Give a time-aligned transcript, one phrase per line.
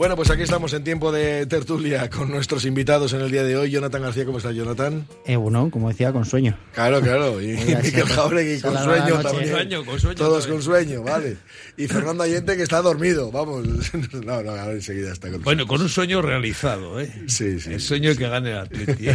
[0.00, 3.54] Bueno, pues aquí estamos en tiempo de tertulia con nuestros invitados en el día de
[3.58, 3.70] hoy.
[3.70, 5.06] Jonathan García, ¿cómo está Jonathan?
[5.26, 6.56] Eh, bueno, como decía, con sueño.
[6.72, 7.38] Claro, claro.
[7.38, 9.50] Y se- Jauregui con sueño también.
[9.50, 10.54] Con sueño, con sueño Todos también.
[10.56, 11.36] con sueño, vale.
[11.76, 13.66] Y Fernando Allende que está dormido, vamos.
[14.24, 17.12] No, no, ahora enseguida está con Bueno, con un sueño realizado, ¿eh?
[17.26, 17.74] Sí, sí.
[17.74, 19.06] El sueño que gane el Atleti.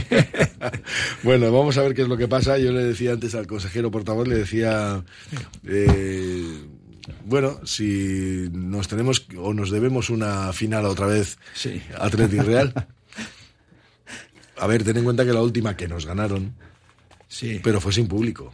[1.24, 2.60] bueno, vamos a ver qué es lo que pasa.
[2.60, 5.04] Yo le decía antes al consejero portavoz, le decía,
[5.68, 6.60] eh,
[7.26, 11.82] bueno, si nos tenemos o nos debemos una final otra vez Sí.
[12.00, 12.74] Atleti Real.
[14.58, 16.54] A ver, ten en cuenta que la última que nos ganaron,
[17.28, 18.54] Sí, pero fue sin público.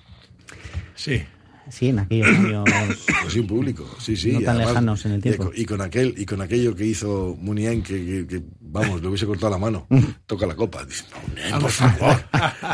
[0.95, 1.21] sí.
[1.69, 2.69] Sí, en aquellos años.
[3.21, 4.31] Fue sin público, sí, sí.
[4.33, 5.43] No tan además, lejanos en el y tiempo.
[5.45, 9.07] con- Y con, aquel y con aquello que hizo Muniain, que, que- que, vamos, le
[9.07, 9.87] hubiese cortado la mano.
[10.25, 10.83] Toca la copa.
[10.85, 11.03] Dice,
[11.51, 12.23] no, por favor,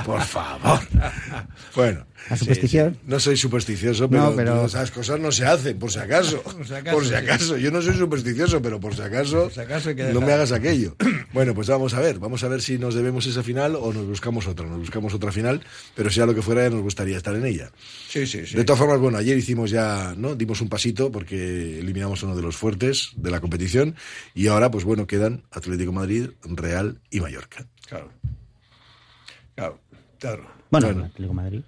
[0.06, 0.80] por favor.
[1.76, 2.98] Bueno, La superstición.
[3.06, 6.42] no soy supersticioso, pero, No, pero- esas cosas no se hacen, por si acaso.
[6.44, 7.56] Por si si acaso, acaso.
[7.56, 7.62] sí.
[7.62, 10.96] Yo no soy supersticioso, pero por si acaso, si acaso no me hagas aquello.
[11.34, 14.08] Bueno, pues vamos a ver, vamos a ver si nos debemos esa final o nos
[14.08, 14.66] buscamos otra.
[14.66, 15.62] Nos buscamos otra final,
[15.94, 17.70] pero sea lo que fuera, nos gustaría estar en ella.
[18.10, 18.56] Sí, sí, sí.
[18.56, 20.36] De todas formas, bueno, ayer hicimos ya, ¿no?
[20.36, 23.96] Dimos un pasito porque eliminamos uno de los fuertes de la competición
[24.34, 27.66] y ahora, pues bueno, quedan Atlético de Madrid, Real y Mallorca.
[27.88, 28.10] Claro.
[29.56, 29.80] Claro,
[30.20, 30.44] claro.
[30.70, 31.00] Bueno, Bueno.
[31.02, 31.60] el Atlético de Madrid.
[31.60, 31.64] ¿Eh?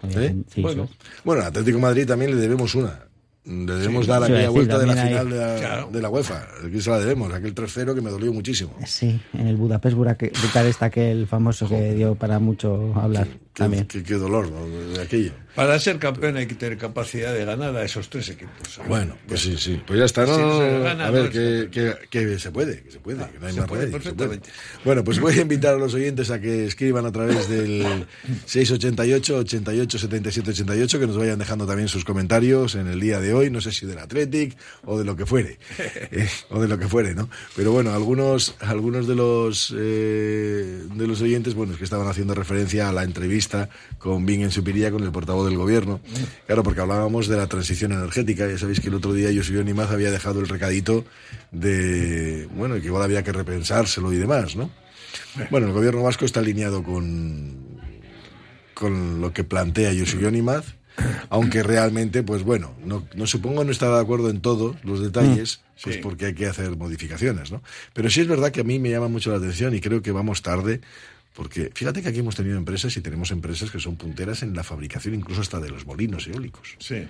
[0.00, 0.88] También, sí, Bueno.
[1.24, 3.00] Bueno, al Atlético de Madrid también le debemos una.
[3.44, 5.38] Le debemos Sí, dar sí, a aquella decir, vuelta de la también final hay- de
[5.54, 5.90] la, Claro.
[5.92, 6.46] de la UEFA.
[6.66, 8.74] Aquí se la debemos, aquel 3-0 que me dolió muchísimo.
[8.86, 13.86] Sí, en el Budapest Buraque- Bucarest, aquel famoso que dio para mucho hablar Qué, también.
[13.86, 14.68] qué- qué dolor ¿no?
[14.68, 15.32] de aquello.
[15.54, 18.78] Para ser campeón hay que tener capacidad de ganar a esos tres equipos.
[18.86, 19.80] Bueno, pues sí, sí.
[19.86, 20.58] Pues ya está, ¿no?
[20.82, 23.54] Gana, a ver, no que, que, que se puede, que se puede, que no hay
[23.54, 24.50] se más puede remedio, se perfectamente.
[24.84, 28.06] Bueno, pues voy a invitar a los oyentes a que escriban a través del
[28.44, 33.32] 688 88 77 88, que nos vayan dejando también sus comentarios en el día de
[33.32, 36.78] hoy, no sé si del Athletic o de lo que fuere, eh, o de lo
[36.78, 37.30] que fuere, ¿no?
[37.56, 42.34] Pero bueno, algunos, algunos de los eh, de los oyentes, bueno, es que estaban haciendo
[42.34, 43.45] referencia a la entrevista
[43.98, 46.00] con Bing en Supiría, con el portavoz del gobierno,
[46.46, 49.90] claro, porque hablábamos de la transición energética, ya sabéis que el otro día José Nimaz
[49.90, 51.04] había dejado el recadito
[51.52, 54.70] de, bueno, que igual había que repensárselo y demás, ¿no?
[55.50, 57.80] Bueno, el gobierno vasco está alineado con,
[58.74, 60.74] con lo que plantea José Nimaz,
[61.28, 65.60] aunque realmente, pues bueno, no, no supongo no estar de acuerdo en todos los detalles,
[65.82, 66.00] pues Sí.
[66.02, 67.62] porque hay que hacer modificaciones, ¿no?
[67.92, 70.10] Pero sí es verdad que a mí me llama mucho la atención y creo que
[70.10, 70.80] vamos tarde,
[71.36, 74.64] porque fíjate que aquí hemos tenido empresas y tenemos empresas que son punteras en la
[74.64, 76.76] fabricación incluso hasta de los molinos eólicos.
[76.78, 77.06] Sí.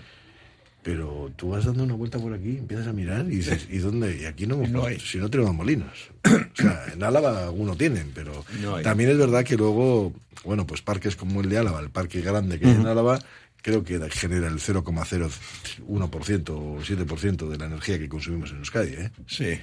[0.83, 4.21] Pero tú vas dando una vuelta por aquí, empiezas a mirar y dices, ¿y dónde?
[4.21, 4.99] Y aquí no, no hay.
[5.01, 6.11] si no tenemos molinos.
[6.25, 10.13] O sea, en Álava alguno tienen, pero No también es verdad que luego,
[10.45, 13.19] bueno, pues parques como el de Álava, el parque grande que hay en Álava,
[13.63, 19.11] creo que genera el 0,01% o 7% de la energía que consumimos en Euskadi, ¿eh?
[19.27, 19.59] Sí.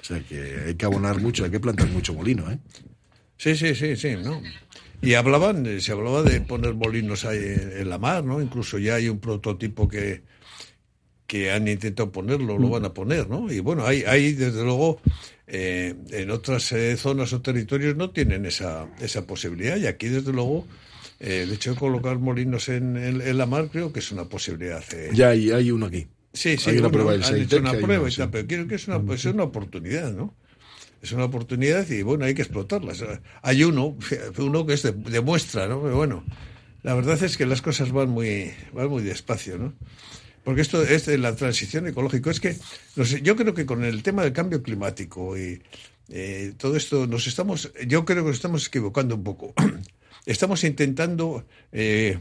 [0.00, 2.58] O sea que hay que abonar mucho, hay que plantar mucho molino, ¿eh?
[3.44, 4.40] Sí, sí, sí, sí, ¿no?
[5.02, 8.40] Y hablaban, eh, se hablaba de poner molinos ahí en, la mar, ¿no?
[8.40, 10.22] Incluso ya hay un prototipo que,
[11.26, 13.52] que han intentado ponerlo, lo van a poner, ¿no?
[13.52, 14.98] Y bueno, hay, hay desde luego,
[15.46, 20.32] eh, en otras eh, zonas o territorios no tienen esa, esa posibilidad y aquí desde
[20.32, 20.66] luego
[21.20, 24.24] eh, el hecho de colocar molinos en, en- en la mar creo que es una
[24.24, 24.82] posibilidad.
[24.94, 25.10] eh.
[25.12, 26.06] Ya hay, hay uno aquí.
[26.32, 28.22] Sí, sí, Hay una bueno, prueba del han hecho una prueba una, sí.
[28.32, 30.34] pero quiero que es una, pues es una oportunidad, ¿no?
[31.04, 32.92] Es una oportunidad y bueno, hay que explotarla.
[32.92, 33.94] O sea, Hay uno,
[34.38, 35.82] uno que es de, muestra, ¿no?
[35.82, 36.24] Pero bueno,
[36.82, 39.74] la verdad es que las cosas van muy, van muy despacio, ¿no?
[40.44, 42.30] Porque esto es de la transición ecológica.
[42.30, 42.56] Es que
[43.20, 45.60] yo creo que con el tema del cambio climático y
[46.08, 49.52] eh, todo esto nos estamos, yo creo que nos estamos equivocando un poco.
[50.26, 52.18] Estamos intentando eh,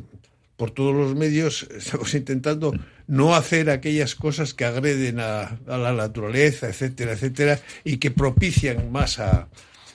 [0.58, 2.74] por todos los medios estamos intentando
[3.08, 8.92] no hacer aquellas cosas que agreden a, a la naturaleza, etcétera, etcétera, y que propician
[8.92, 9.50] más a,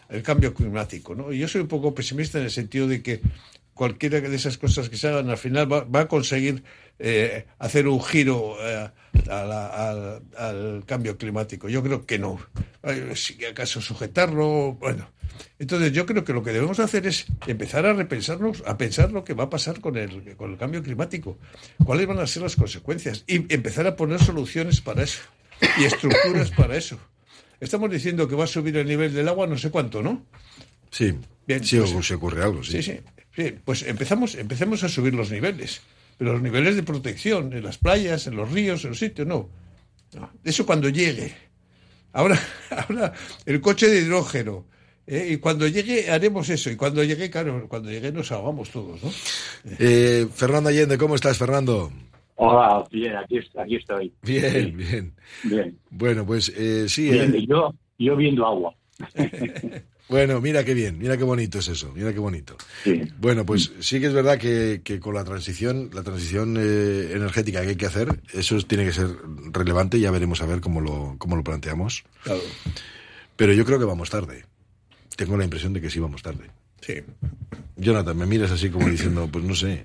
[0.08, 1.14] el cambio climático.
[1.14, 1.32] ¿no?
[1.32, 3.20] Yo soy un poco pesimista en el sentido de que
[3.78, 6.64] cualquiera de esas cosas que se hagan al final va, a conseguir
[6.98, 8.90] eh, hacer un giro eh,
[9.30, 11.68] a la- al, al cambio climático.
[11.68, 12.40] Yo creo que no.
[13.14, 15.08] Si acaso sujetarlo, bueno.
[15.60, 19.22] Entonces yo creo que lo que debemos hacer es empezar a repensarnos, a pensar lo
[19.22, 21.38] que va a pasar con el, con el cambio climático,
[21.84, 25.20] cuáles van a ser las consecuencias y empezar a poner soluciones para eso
[25.78, 26.98] y estructuras para eso.
[27.60, 30.24] Estamos diciendo que va a subir el nivel del agua no sé cuánto, ¿no?
[30.90, 31.14] Sí,
[31.46, 32.82] Bien, sí, pues- o se ocurre algo, sí.
[32.82, 33.00] Sí, sí.
[33.34, 33.54] sí.
[33.64, 35.80] Pues empezamos, empecemos a subir los niveles.
[36.16, 39.48] Pero los niveles de protección en las playas, en los ríos, en los sitios, no.
[40.14, 40.30] No.
[40.44, 41.32] Eso cuando llegue.
[42.12, 42.38] Ahora,
[42.88, 43.12] ahora
[43.46, 44.66] el coche de hidrógeno.
[45.06, 45.28] ¿eh?
[45.30, 46.70] Y cuando llegue haremos eso.
[46.70, 49.10] Y cuando llegue, claro, cuando llegue nos ahogamos todos, ¿no?
[49.78, 51.92] Eh, Fernando Allende, ¿cómo estás, Fernando?
[52.40, 54.12] Hola, bien, aquí, est- aquí estoy.
[54.22, 55.12] Bien, bien.
[55.44, 57.10] Bien, Bueno, pues eh, sí.
[57.10, 57.34] bien.
[57.34, 58.74] eh, Yo, yo viendo agua.
[60.08, 62.56] bueno, mira qué bien, mira qué bonito es eso, mira qué bonito.
[62.84, 63.02] Sí.
[63.18, 67.62] Bueno, pues sí que es verdad que, que con la transición, la transición eh, energética
[67.62, 69.08] que hay que hacer, eso tiene que ser
[69.52, 72.04] relevante, ya veremos a ver cómo lo, cómo lo planteamos.
[72.22, 72.40] Claro.
[73.36, 74.44] Pero yo creo que vamos tarde.
[75.16, 76.50] Tengo la impresión de que sí vamos tarde.
[76.80, 76.94] Sí.
[77.76, 79.84] Jonathan, me miras así como diciendo, pues no sé.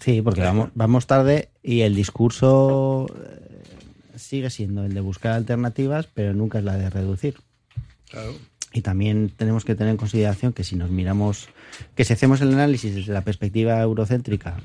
[0.00, 6.06] Sí, porque vamos, vamos tarde y el discurso eh, sigue siendo el de buscar alternativas,
[6.12, 7.36] pero nunca es la de reducir.
[8.10, 8.34] Claro.
[8.78, 11.48] Y también tenemos que tener en consideración que si nos miramos,
[11.96, 14.60] que si hacemos el análisis desde la perspectiva eurocéntrica,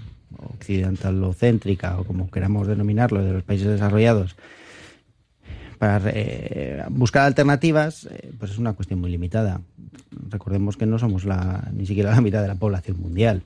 [0.54, 4.36] occidentalocéntrica, o como queramos denominarlo, de los países desarrollados,
[5.80, 9.62] para eh, buscar alternativas, eh, pues es una cuestión muy limitada.
[10.30, 13.42] Recordemos que no somos la, ni siquiera la mitad de la población mundial.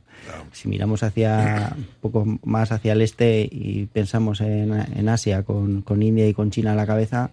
[0.51, 5.81] Si miramos hacia un poco más hacia el este y pensamos en, en Asia con,
[5.81, 7.31] con India y con China a la cabeza,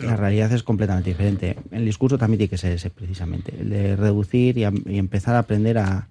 [0.00, 1.56] la realidad es completamente diferente.
[1.70, 5.34] El discurso también tiene que ser ese, precisamente, el de reducir y, a- y empezar
[5.36, 6.08] a aprender a,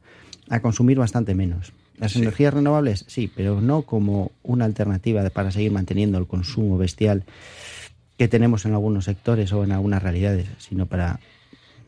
[0.49, 1.73] a consumir bastante menos.
[1.97, 7.23] Las energías renovables, sí, pero no como una alternativa para seguir manteniendo el consumo bestial
[8.17, 11.19] que tenemos en algunos sectores o en algunas realidades, sino para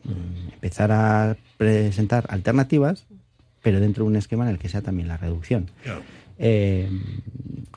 [0.04, 3.04] mm, empezar a presentar alternativas,
[3.62, 5.70] pero dentro de un esquema en el que sea también la reducción.
[5.82, 6.02] Claro.
[6.38, 6.88] Eh,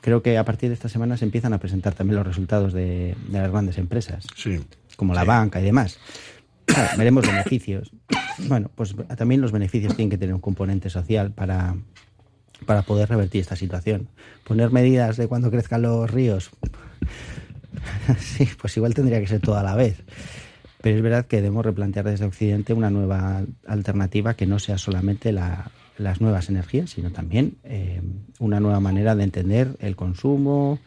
[0.00, 3.14] creo que a partir de esta semana se empiezan a presentar también los resultados de,
[3.28, 4.60] de las grandes empresas, Sí.
[4.96, 5.98] como la banca y demás.
[6.66, 7.90] Claro, veremos beneficios.
[8.48, 11.74] Bueno, pues también los beneficios tienen que tener un componente social para,
[12.64, 14.08] para poder revertir esta situación.
[14.44, 16.50] Poner medidas de cuando crezcan los ríos,
[18.18, 20.02] sí, pues igual tendría que ser todo a la vez.
[20.80, 25.32] Pero es verdad que debemos replantear desde Occidente una nueva alternativa que no sea solamente
[25.32, 25.70] la-
[26.00, 28.00] las nuevas energías, sino también eh,
[28.38, 30.78] una nueva manera de entender el consumo,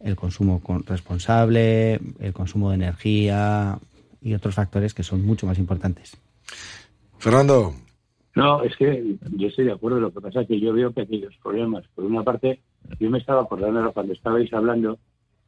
[0.00, 3.78] el consumo con- responsable, el consumo de energía
[4.20, 6.16] y otros factores que son mucho más importantes.
[7.18, 7.72] Fernando,
[8.34, 9.98] No, es que yo estoy de acuerdo.
[10.00, 11.84] Lo que pasa es que yo veo que hay dos problemas.
[11.94, 12.60] Por una parte,
[13.00, 14.98] yo me estaba acordando cuando estabais hablando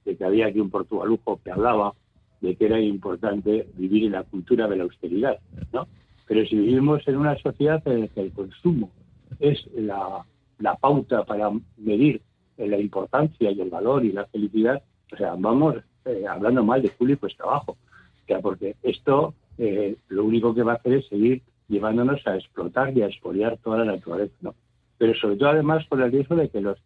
[0.04, 1.92] de que había aquí un portugalujo que hablaba
[2.40, 5.38] de que era importante vivir en la cultura de la austeridad,
[5.72, 5.86] ¿no?
[6.26, 8.90] Pero si vivimos en una sociedad en la que el consumo
[9.38, 10.24] es la,
[10.58, 12.22] la pauta para medir
[12.56, 14.82] la importancia y el valor y la felicidad,
[15.12, 17.72] o sea, vamos eh, hablando mal de y pues trabajo.
[17.72, 22.36] O sea, porque esto eh, lo único que va a hacer es seguir llevándonos a
[22.36, 24.54] explotar y a expoliar toda la naturaleza, ¿no?
[24.98, 26.78] Pero sobre todo además por el riesgo de que los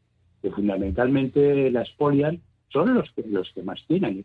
[0.43, 4.25] que fundamentalmente la expolian son los que los que más tienen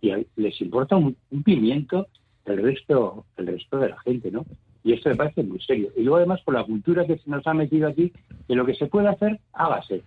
[0.00, 2.06] y les importa un, un pimiento
[2.44, 4.44] el resto el resto de la gente, ¿no?
[4.84, 5.90] Y esto me parece muy serio.
[5.96, 8.12] Y luego además por la cultura que se nos ha metido aquí,
[8.46, 10.02] que lo que se puede hacer, hágase.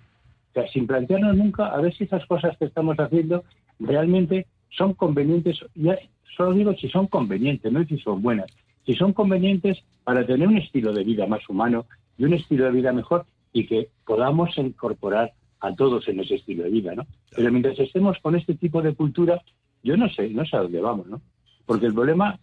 [0.51, 3.43] O sea, sin plantearnos nunca a ver si esas cosas que estamos haciendo
[3.79, 5.59] realmente son convenientes.
[5.73, 5.97] Ya
[6.35, 8.51] solo digo si son convenientes, no si son buenas.
[8.85, 12.71] Si son convenientes para tener un estilo de vida más humano y un estilo de
[12.71, 17.07] vida mejor y que podamos incorporar a todos en ese estilo de vida, ¿no?
[17.35, 19.41] Pero mientras estemos con este tipo de cultura,
[19.83, 21.19] yo no sé, no sé a dónde vamos, ¿no?
[21.65, 22.39] Porque el problema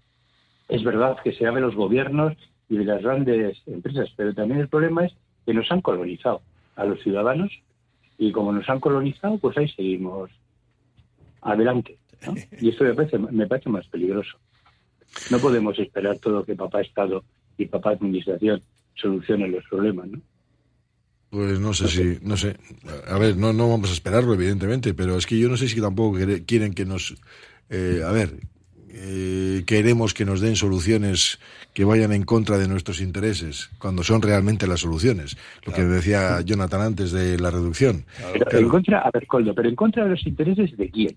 [0.68, 2.35] es verdad que se habla de los gobiernos
[2.68, 5.12] y de las grandes empresas, pero también el problema es
[5.44, 6.40] que nos han colonizado
[6.76, 7.50] a los ciudadanos
[8.18, 10.30] y como nos han colonizado, pues ahí seguimos
[11.42, 11.99] adelante.
[12.26, 12.35] ¿no?
[12.61, 14.38] Y eso me parece, me parece más peligroso.
[15.30, 17.25] No podemos esperar todo que papá Estado
[17.56, 18.62] y papá Administración
[18.94, 20.21] solucionen los problemas, ¿no?
[21.30, 22.56] Pues no sé si, no sé.
[23.09, 25.80] A ver, no, no vamos a esperarlo, evidentemente, pero es que yo no sé si
[25.80, 26.16] tampoco
[26.47, 27.16] quieren que nos.
[27.71, 28.38] eh, a ver,
[28.96, 31.38] eh, queremos que nos den soluciones
[31.72, 35.36] que vayan en contra de nuestros intereses, cuando son realmente las soluciones.
[35.66, 38.04] Lo que decía Jonathan antes de la reducción.
[38.32, 41.16] Pero en contra, a ver, Coldo, pero en contra de los intereses de quién?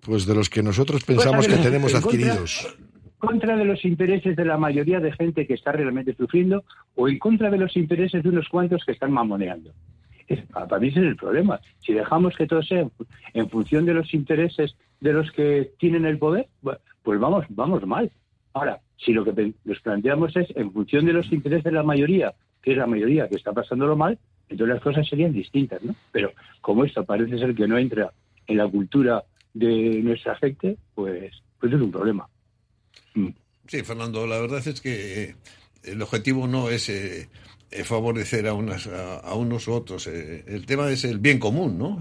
[0.00, 2.76] Pues de los que nosotros pensamos Pues, a que tenemos en contra- adquiridos.
[3.18, 7.18] contra de los intereses de la mayoría de gente que está realmente sufriendo o en
[7.18, 9.72] contra de los intereses de unos cuantos que están mamoneando.
[10.52, 11.60] Para mí ese es el problema.
[11.84, 15.72] Si dejamos que todo sea en, fu- en función de los intereses de los que
[15.78, 16.48] tienen el poder,
[17.02, 18.10] pues vamos, vamos mal.
[18.54, 22.34] Ahora, si lo que nos planteamos es en función de los intereses de la mayoría,
[22.62, 24.18] que es la mayoría que está pasándolo mal,
[24.48, 25.94] entonces las cosas serían distintas, ¿no?
[26.12, 28.12] Pero como esto parece ser que no entra
[28.46, 32.28] en la cultura de nuestra gente, pues, pues es un problema.
[33.14, 33.28] Mm.
[33.66, 35.36] Sí, Fernando, la verdad es que eh,
[35.84, 37.28] el objetivo no es eh,
[37.70, 40.06] eh, favorecer a, unas, a, a unos u otros.
[40.06, 41.98] eh, el tema es el bien común, ¿no?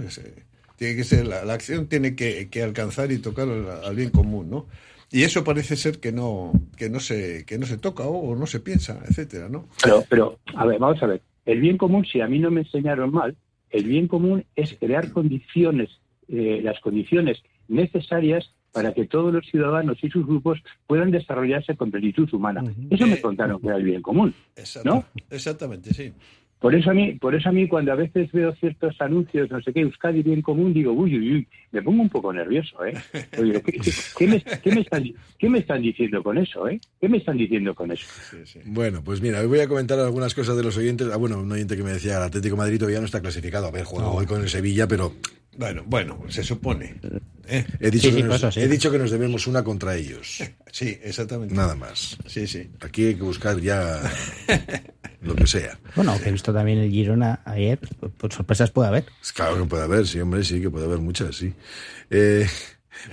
[0.76, 4.68] Tiene que ser, la, acción tiene que, alcanzar y tocar al bien común, ¿no?
[5.12, 8.36] Y eso parece ser que no, que no se, que no se toca o, o
[8.36, 9.68] no se piensa, etcétera, ¿no?
[9.84, 11.22] Pero, pero, a ver, vamos a ver.
[11.46, 13.36] El bien común, si a mí no me enseñaron mal,
[13.72, 15.90] el bien común es crear condiciones,
[16.30, 21.92] eh, las condiciones necesarias para que todos los ciudadanos y sus grupos puedan desarrollarse con
[21.92, 22.64] plenitud humana.
[22.90, 24.34] Eso me Eh, contaron que era el bien común.
[24.56, 25.04] Exacto- ¿No?
[25.30, 26.14] Exactamente, sí.
[26.62, 29.60] Por eso a mí, por eso a mí cuando a veces veo ciertos anuncios, no
[29.64, 32.94] sé qué, Euskadi bien común, digo, uy, uy, uy, me pongo un poco nervioso, ¿eh?
[33.40, 35.04] Oye, ¿qué, qué- qué me, qué me están,
[35.40, 36.80] qué me están diciendo con eso, eh?
[37.02, 38.06] ¿Qué me están diciendo con eso?
[38.30, 38.60] sí, sí.
[38.64, 41.10] Bueno, pues mira, hoy voy a comentar algunas cosas de los oyentes.
[41.12, 43.66] Ah, bueno, un oyente que me decía, el Atlético de Madrid todavía no está clasificado.
[43.66, 45.14] A ver, juega hoy con el Sevilla, pero
[45.58, 46.96] Bueno, bueno, se supone.
[47.48, 47.66] ¿eh?
[47.80, 50.44] he dicho, Sí, sí, que, nos, he dicho que nos debemos una contra ellos.
[50.74, 51.54] Sí, exactamente.
[51.54, 52.18] Nada más.
[52.26, 52.72] Sí, sí.
[52.80, 54.02] Aquí hay que buscar ya
[55.22, 55.78] lo que sea.
[55.98, 57.78] Bueno, aunque he visto también el Girona ayer,
[58.18, 59.06] pues sorpresas puede haber.
[59.22, 61.54] Es Claro que puede haber, sí, hombre, sí, que puede haber muchas, sí.
[62.10, 62.48] Eh,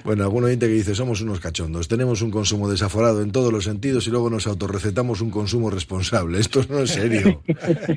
[0.04, 3.64] bueno, algún oyente que dice, somos unos cachondos, tenemos un consumo desaforado en todos los
[3.64, 6.38] sentidos y luego nos autorrecetamos un consumo responsable.
[6.49, 7.42] Esto no es serio.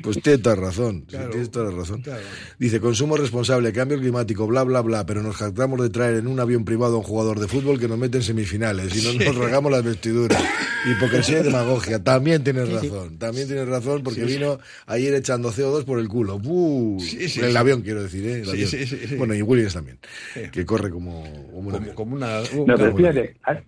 [0.02, 2.02] Pues tiene toda razón, sí, tienes toda la razón.
[2.02, 2.22] Claro.
[2.58, 6.40] Dice, consumo responsable, cambio climático, bla, bla, bla, pero nos jactamos de traer en un
[6.40, 9.36] avión privado a un jugador de fútbol que nos mete en semifinales y no nos
[9.36, 10.42] regamos las vestiduras.
[10.84, 12.02] Hipocresía y demagogia.
[12.02, 16.40] También tienes razón, también tienes razón porque vino ayer echando CO2 por el culo.
[16.40, 18.42] El avión, quiero decir, ¿eh?
[18.42, 18.70] El avión.
[19.18, 19.98] Bueno, y Williams también,
[20.52, 21.24] que corre como,
[21.94, 22.40] Como, una...
[22.66, 23.64] No, pero fíjate, ahora-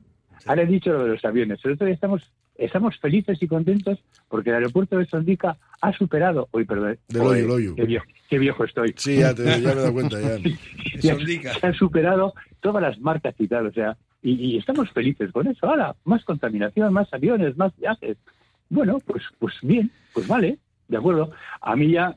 [0.46, 1.60] ahora he dicho lo de los aviones.
[1.64, 2.22] El otro día estamos,
[2.56, 6.48] estamos felices y contentos porque el aeropuerto de Sondica ha superado.
[6.52, 6.98] Uy, perdón.
[7.08, 7.74] Del Joder, hoyo, el hoyo.
[7.76, 8.94] Qué viejo, qué viejo estoy.
[8.96, 10.36] Sí, ya, te, ya me he dado cuenta, ya.
[11.00, 11.54] Ya Sondica.
[11.54, 15.46] se han superado todas las marcas y tal, o sea, y, y estamos felices con
[15.46, 15.66] eso.
[15.68, 18.16] Ahora, más contaminación, más aviones, más viajes.
[18.70, 20.58] Bueno, pues, pues bien, pues vale,
[20.88, 21.30] de acuerdo.
[21.60, 22.16] A mí ya,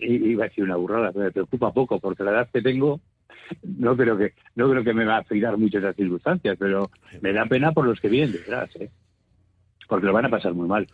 [0.00, 3.00] iba a decir una burrada, pero me preocupa poco porque la edad que tengo,
[3.62, 7.32] no creo que, no creo que me va a afectar mucho esas circunstancias, pero me
[7.32, 8.90] da pena por los que vienen detrás, ¿eh?
[9.88, 10.86] porque lo van a pasar muy mal.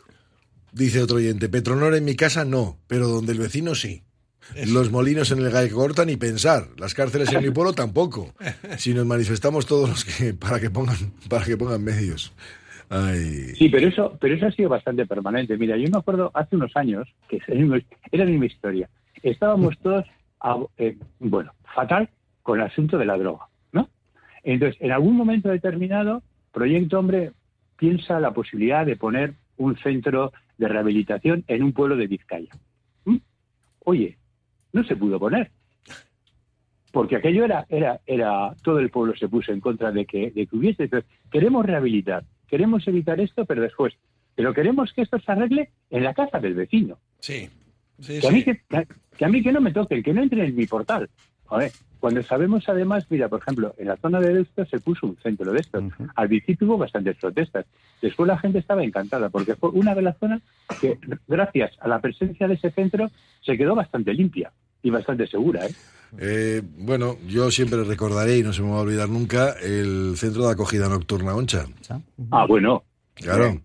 [0.73, 4.02] Dice otro oyente, Petronor en mi casa no, pero donde el vecino sí.
[4.66, 6.68] Los molinos en el Gai cortan ni pensar.
[6.78, 8.35] Las cárceles en mi pueblo tampoco.
[8.78, 10.97] Si nos manifestamos todos los que para que pongan
[11.28, 12.32] para que pongan medios.
[12.88, 13.54] Ay.
[13.56, 15.56] Sí, pero eso, pero eso ha sido bastante permanente.
[15.56, 17.38] Mira, yo me acuerdo hace unos años, que
[18.12, 18.88] era la misma historia,
[19.23, 20.04] estábamos todos,
[20.40, 22.09] a- eh, bueno, fatal
[22.50, 23.88] con el asunto de la droga, ¿no?
[24.42, 27.30] Entonces, en algún momento determinado, Proyecto Hombre
[27.76, 32.50] piensa la posibilidad de poner un centro de rehabilitación en un pueblo de Vizcaya.
[33.04, 33.19] ¿Mm?
[33.85, 34.19] Oye,
[34.73, 35.52] no se pudo poner.
[36.90, 40.49] Porque aquello era, era, era, todo el pueblo se puso en contra de que, de
[40.49, 40.83] que hubiese.
[40.83, 43.95] Entonces, queremos rehabilitar, queremos evitar esto, pero después.
[44.35, 46.99] Pero queremos que esto se arregle en la casa del vecino.
[47.21, 47.49] Sí.
[48.00, 48.61] Sí, Que a, mí que,
[49.16, 51.09] que a mí que no me toque, que no entre en mi portal.
[51.50, 55.16] Joder, cuando sabemos además, mira, por ejemplo, en la zona de esto se puso un
[55.16, 55.83] centro de estos.
[56.14, 57.66] Al principio hubo bastantes protestas.
[58.00, 60.40] Después la gente estaba encantada porque fue una de las zonas
[60.80, 63.11] que, gracias a la presencia de ese centro,
[63.45, 65.66] se quedó bastante limpia y bastante segura.
[65.66, 65.75] ¿eh?
[66.19, 70.47] Eh, bueno, yo siempre recordaré y no se me va a olvidar nunca el centro
[70.47, 71.66] de acogida nocturna Oncha.
[72.30, 72.85] Ah, bueno.
[73.14, 73.61] Claro.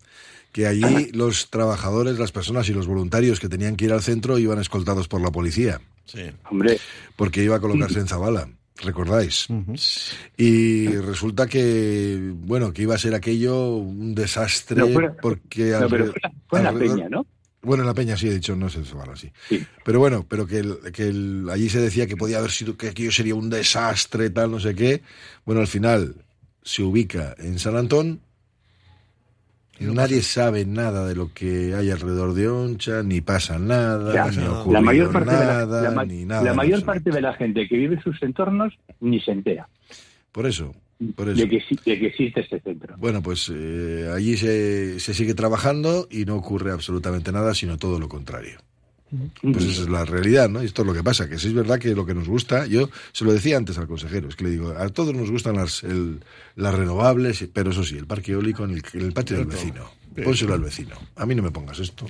[0.50, 4.38] Que allí los trabajadores, las personas y los voluntarios que tenían que ir al centro
[4.38, 6.22] iban escoltados por la policía, Sí.
[6.50, 6.78] Hombre,
[7.16, 8.48] porque iba a colocarse en Zabala.
[8.82, 9.46] ¿Recordáis?
[10.36, 15.70] Y resulta que, bueno, que iba a ser aquello un desastre No, fuera- porque...
[15.80, 17.26] no, pero alre- fue, la peña, ¿no?
[17.62, 19.32] Bueno, en la peña sí he dicho, no sé Zabala, sí.
[19.48, 19.64] Sí.
[19.84, 22.88] Pero bueno, pero que, el- que el- allí se decía que podía haber sido, que
[22.90, 25.02] aquello sería un desastre, tal, no sé qué.
[25.46, 26.14] Bueno, al final
[26.62, 28.20] se ubica en San Antón.
[29.80, 34.38] Nadie sabe nada de lo que hay alrededor de Oncha, ni pasa nada, Ya, ni
[34.38, 36.42] ha la ocurrido la mayor parte de la, nada, la ni nada.
[36.42, 39.68] la mayor parte de la gente que vive en sus entornos ni se entera
[40.32, 40.74] Por eso,
[41.14, 41.38] por eso.
[41.38, 42.94] de que, exi- de que existe este centro.
[42.98, 47.98] Bueno, pues eh, allí se, se sigue trabajando y no ocurre absolutamente nada, sino todo
[47.98, 48.58] lo contrario.
[49.52, 50.62] Pues esa es la realidad, ¿no?
[50.62, 52.66] Y esto es lo que pasa, que sí es verdad que lo que nos gusta,
[52.66, 55.56] yo se lo decía antes al consejero, es que le digo, a todos nos gustan
[55.56, 56.20] las, el-
[56.56, 59.90] las renovables, pero eso sí, el parque eólico en el, en el patio del vecino.
[60.24, 60.96] Pónselo al vecino.
[61.16, 62.06] A mí no me pongas esto.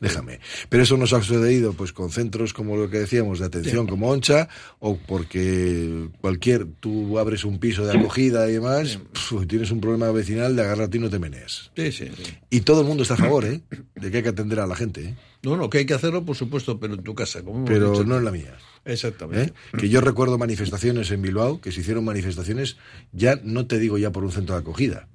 [0.00, 0.40] Déjame.
[0.68, 4.10] Pero eso nos ha sucedido pues con centros como lo que decíamos de atención como
[4.10, 4.48] Oncha
[4.78, 10.10] o porque cualquier tú abres un piso de acogida y demás, pf, tienes un problema
[10.10, 11.70] vecinal de agárrate y no te menees.
[11.74, 12.36] Sí, sí, sí.
[12.50, 13.62] Y todo el mundo está a favor, ¿eh?
[13.94, 15.14] De que hay que atender a la gente, ¿eh?
[15.42, 17.42] No, no, que hay que hacerlo, por supuesto, pero en tu casa.
[17.42, 18.04] Como Pero dicho.
[18.04, 18.56] no en la mía.
[18.84, 19.52] Exactamente.
[19.52, 19.78] ¿eh?
[19.78, 22.76] Que yo recuerdo manifestaciones en Bilbao, que se hicieron manifestaciones,
[23.12, 25.08] ya no te digo ya por un centro de acogida,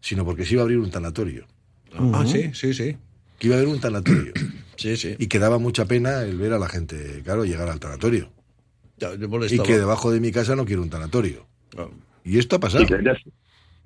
[0.00, 1.46] sino porque se iba a abrir un tanatorio.
[1.94, 2.96] Ah, sí, sí, sí.
[3.38, 4.32] Que iba a haber un tanatorio.
[4.78, 5.16] Sí, sí.
[5.18, 8.30] y que daba mucha pena el ver a la gente, claro, llegar al tanatorio.
[8.96, 9.10] Ya,
[9.50, 11.48] Y que debajo de mi casa no quiero un tanatorio.
[11.76, 11.88] Ah,
[12.22, 12.84] Y esto ha pasado.
[12.84, 12.98] Y que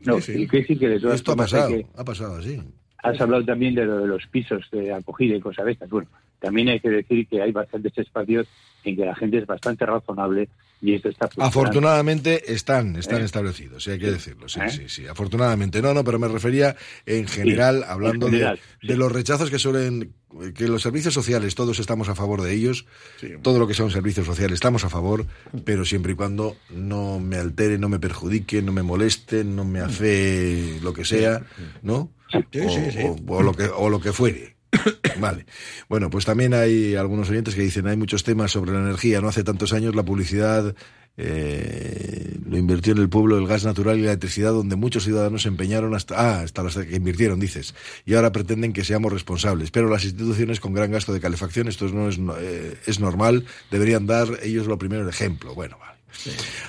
[0.04, 0.42] no- Sí, sí.
[0.42, 1.68] y que de todas Esto ha pasado.
[1.70, 2.60] que- Ha pasado así.
[3.02, 5.88] Has hablado también de lo de los pisos de acogida y cosas de estas.
[5.88, 6.08] Bueno,
[6.40, 8.46] también hay que decir que hay bastantes espacios
[8.84, 10.50] en que la gente es bastante razonable
[10.82, 11.48] y esto está funcionando.
[11.48, 13.24] Afortunadamente están, están ¿Eh?
[13.24, 14.48] establecidos, sí, hay que decirlo.
[14.48, 14.68] Sí, ¿Eh?
[14.70, 15.06] sí, sí.
[15.06, 15.80] Afortunadamente.
[15.80, 18.98] No, no, pero me refería en general, hablando de- general, de, sí.
[18.98, 20.12] los rechazos que suelen.
[20.54, 22.86] que los servicios sociales, todos estamos a favor de ellos.
[23.20, 23.28] Sí.
[23.42, 25.26] Todo lo que sea un servicio social estamos a favor,
[25.64, 29.80] pero siempre y cuando no me altere, no me perjudique, no me moleste, no me
[29.80, 31.42] hace lo que sea,
[31.82, 32.10] ¿no?
[32.50, 34.51] Sí, o, o- o lo que, o lo que fuere.
[35.20, 35.46] Vale.
[35.88, 39.20] Bueno, pues también hay algunos oyentes que dicen, hay muchos temas sobre la energía.
[39.20, 40.74] No hace tantos años la publicidad
[41.18, 45.42] eh, lo invirtió en el pueblo el gas natural y la electricidad, donde muchos ciudadanos
[45.42, 47.74] se empeñaron hasta, ah, hasta las que invirtieron, dices.
[48.06, 49.70] Y ahora pretenden que seamos responsables.
[49.70, 54.06] Pero las instituciones con gran gasto de calefacción, esto no es, eh, es normal, deberían
[54.06, 55.54] dar ellos lo primero el ejemplo.
[55.54, 55.76] Bueno.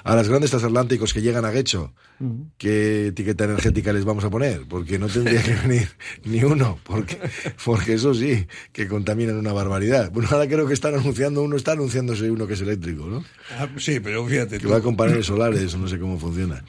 [0.04, 1.94] A las grandes transatlánticos que llegan a Guecho,
[2.58, 4.62] ¿qué etiqueta energética les vamos a poner?
[4.68, 5.90] Porque no tendría que venir
[6.24, 7.20] ni uno, porque,
[7.64, 10.12] porque eso sí, que contaminan una barbaridad.
[10.12, 13.24] Bueno, ahora creo que están anunciando uno, está anunciándose uno que es eléctrico, ¿no?
[13.58, 14.58] Ah, sí, pero fíjate.
[14.58, 14.70] Que tú.
[14.70, 16.64] va con paneles solares, no sé cómo funciona.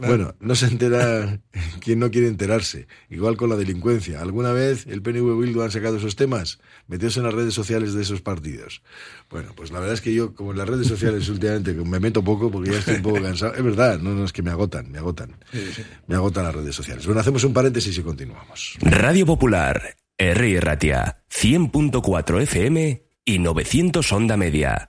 [0.00, 1.40] Bueno, no se entera
[1.80, 2.86] quien no quiere enterarse.
[3.10, 4.20] Igual con la delincuencia.
[4.20, 6.58] ¿Alguna vez el PNV Bildu han sacado esos temas?
[6.86, 8.82] Metidos en las redes sociales de esos partidos.
[9.30, 12.17] Bueno, pues la verdad es que yo, como en las redes sociales últimamente, me meto
[12.22, 13.54] poco porque ya estoy un poco cansado.
[13.54, 15.36] Es verdad, no, no, es que me agotan, me agotan.
[16.06, 17.06] Me agotan las redes sociales.
[17.06, 18.76] Bueno, hacemos un paréntesis y continuamos.
[18.80, 20.60] Radio Popular, R.
[20.60, 24.88] Ratia, 100.4 FM y 900 Onda Media.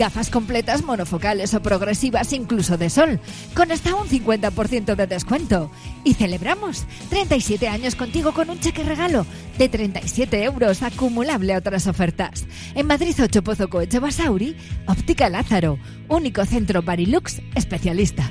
[0.00, 3.20] Gafas completas monofocales o progresivas incluso de sol,
[3.54, 5.70] con hasta un 50% de descuento.
[6.04, 9.26] Y celebramos 37 años contigo con un cheque regalo
[9.58, 12.46] de 37 euros acumulable a otras ofertas.
[12.74, 18.30] En Madrid 8 Pozo Coeche Basauri, Óptica Lázaro, único centro Barilux especialista.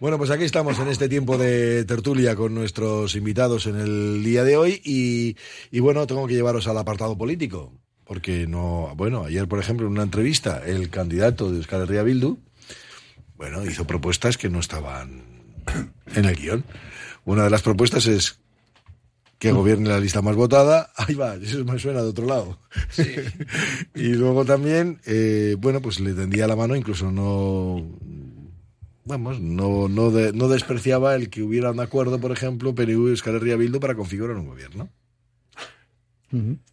[0.00, 4.44] Bueno, pues aquí estamos en este tiempo de tertulia con nuestros invitados en el día
[4.44, 5.36] de hoy y,
[5.72, 7.72] y bueno, tengo que llevaros al apartado político.
[8.04, 12.38] Porque no, bueno, ayer por ejemplo en una entrevista el candidato de Euskal Herria Bildu,
[13.36, 15.24] bueno, hizo propuestas que no estaban
[16.14, 16.64] en el guion.
[17.24, 18.38] Una de las propuestas es
[19.40, 20.92] que gobierne la lista más votada.
[20.96, 22.60] Ahí va, eso me suena de otro lado.
[23.96, 27.84] y luego también, eh, bueno, pues le tendía la mano, incluso no,
[29.08, 33.10] vamos, no, no, de- no despreciaba el que hubiera un acuerdo, por ejemplo, PNV y
[33.10, 34.88] Euskal Herria Bildu para configurar un gobierno.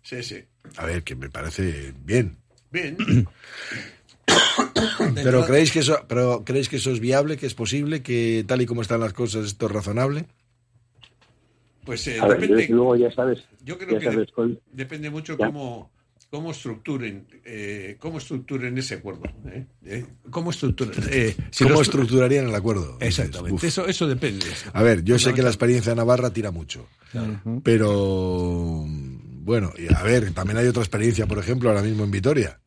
[0.03, 0.43] Sí, sí.
[0.77, 2.37] A ver, que me parece bien.
[2.71, 2.97] Bien.
[5.15, 8.61] Pero creéis que eso, pero creéis que eso es viable, que es posible, que tal
[8.61, 10.25] y como están las cosas esto es razonable.
[11.85, 12.67] Pues eh, ver, yo depende.
[12.69, 15.45] luego ya sabes, Yo creo ya que sabes de- cuál- depende mucho Ya.
[15.47, 15.91] cómo,
[16.35, 19.23] cómo estructuren eh, cómo estructuren ese acuerdo.
[19.47, 19.65] ¿eh?
[19.85, 20.51] Eh, ¿Cómo
[21.51, 22.97] si ¿Cómo los- estructurarían el acuerdo?
[22.99, 23.65] Exactamente.
[23.65, 24.45] Eso, eso depende.
[24.73, 26.87] A ver, yo sé que la experiencia de Navarra tira mucho,
[27.63, 32.59] pero bueno, a ver, también hay otra experiencia, por ejemplo, ahora mismo en Vitoria,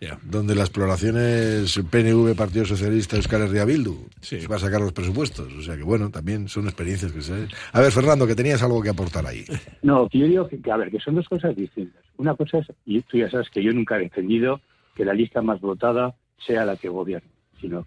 [0.00, 0.18] Ya.
[0.22, 4.40] donde las exploraciones PNV, Partido Socialista, Euskal Herria Bildu, Sí.
[4.40, 5.52] se va a sacar los presupuestos.
[5.54, 7.48] O sea que bueno, también son experiencias que se...
[7.72, 9.44] A ver, Fernando, que tenías algo que aportar ahí.
[9.82, 12.02] No, que yo digo que, que, a ver, que son dos cosas distintas.
[12.16, 14.60] Una cosa es, y tú ya sabes que yo nunca he defendido
[14.94, 16.14] que la lista más votada
[16.46, 17.28] sea la que gobierne,
[17.60, 17.86] sino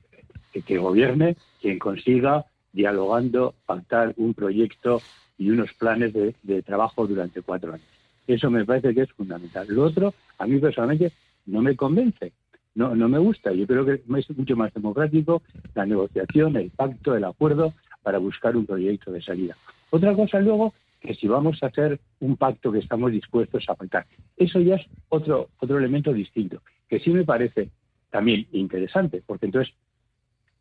[0.52, 5.02] que, que gobierne quien consiga, dialogando, pactar un proyecto
[5.38, 7.86] y unos planes de, de trabajo durante cuatro años.
[8.28, 9.66] Eso me parece que es fundamental.
[9.70, 11.12] Lo otro, a mí personalmente,
[11.46, 12.34] no me convence.
[12.74, 13.52] No, no me gusta.
[13.52, 15.42] Yo creo que es mucho más democrático
[15.76, 19.58] la negociación, el pacto, el acuerdo para buscar un proyecto de salida.
[19.90, 24.06] Otra cosa luego, que si vamos a hacer un pacto que estamos dispuestos a pactar,
[24.38, 27.70] eso ya es otro, otro elemento distinto, que sí me parece
[28.10, 29.74] también interesante, porque entonces,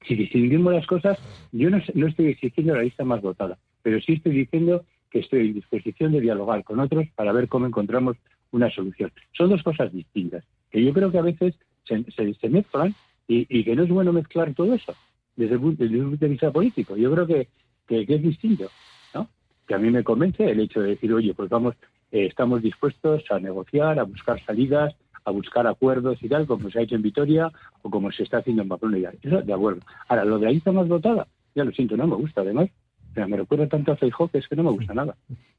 [0.07, 1.19] si distinguimos las cosas,
[1.53, 5.49] yo no, no estoy exigiendo la lista más votada, pero sí estoy diciendo que estoy
[5.49, 8.17] en disposición de dialogar con otros para ver cómo encontramos
[8.53, 9.13] una solución.
[9.33, 11.55] Son dos cosas distintas, que yo creo que a veces
[11.85, 12.95] se, se- se mezclan
[13.29, 14.95] y, y que no es bueno mezclar todo eso
[15.37, 16.97] desde el, punto- desde el punto de vista político.
[16.97, 17.49] Yo creo que,
[17.87, 18.71] que- que es distinto,
[19.15, 19.29] ¿no?
[19.67, 21.75] Que a mí me convence el hecho de decir, oye, pues vamos,
[22.13, 26.79] eh, estamos dispuestos a negociar, a buscar salidas, a buscar acuerdos y tal, como se
[26.79, 27.51] ha hecho en Vitoria
[27.83, 29.19] o como se está haciendo en Pamplona y tal.
[29.23, 29.81] Eso, de acuerdo.
[30.09, 32.69] Ahora, lo de la lista más votada, ya lo siento, no me gusta, además.
[33.11, 35.17] O sea, me recuerda tanto a Feijóo que es que no me gusta nada.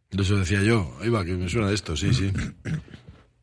[0.10, 0.92] Eso decía yo.
[1.02, 2.32] Ahí va, que me suena esto, sí, sí.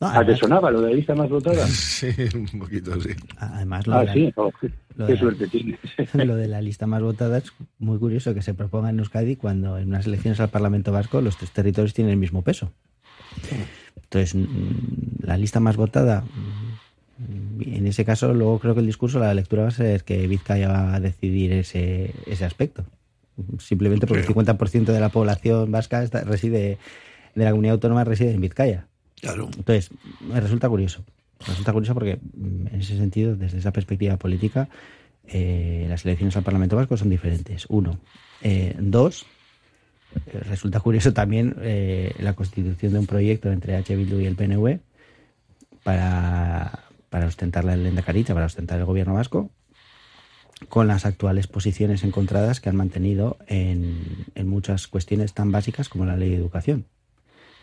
[0.00, 1.66] ¿A qué sonaba lo de la lista más votada?
[1.68, 3.10] Sí, un poquito, sí.
[3.38, 5.78] Además, lo, Ah, de la, sí, oh, qué lo qué de la- suerte tienes.
[6.14, 9.76] lo de la lista más votada es muy curioso que se proponga en Euskadi cuando
[9.78, 12.70] en unas elecciones al Parlamento Vasco los tres territorios tienen el mismo peso.
[14.02, 16.22] Entonces, mm, la lista más votada,
[17.18, 20.26] mm, en ese caso, luego creo que el discurso, la lectura va a ser que
[20.26, 22.84] Vizcaya va a decidir ese, ese aspecto.
[23.58, 26.78] Simplemente porque el 50% de la población vasca está- reside,
[27.34, 28.86] de la comunidad autónoma reside en Vizcaya.
[29.22, 31.04] Entonces, me resulta curioso.
[31.46, 34.68] Resulta curioso porque, mm, en ese sentido, desde esa perspectiva política,
[35.26, 37.66] eh, las elecciones al Parlamento Vasco son diferentes.
[37.68, 38.00] Uno.
[38.42, 39.26] Eh, dos,
[40.14, 41.54] eh, resulta curioso también
[42.18, 43.94] la constitución de un proyecto entre H.
[43.94, 44.80] Bildu y el PNV
[45.82, 49.50] para, para ostentar la Lendacarita, para ostentar el gobierno vasco,
[50.68, 56.04] con las actuales posiciones encontradas que han mantenido en, en muchas cuestiones tan básicas como
[56.04, 56.86] la ley de educación,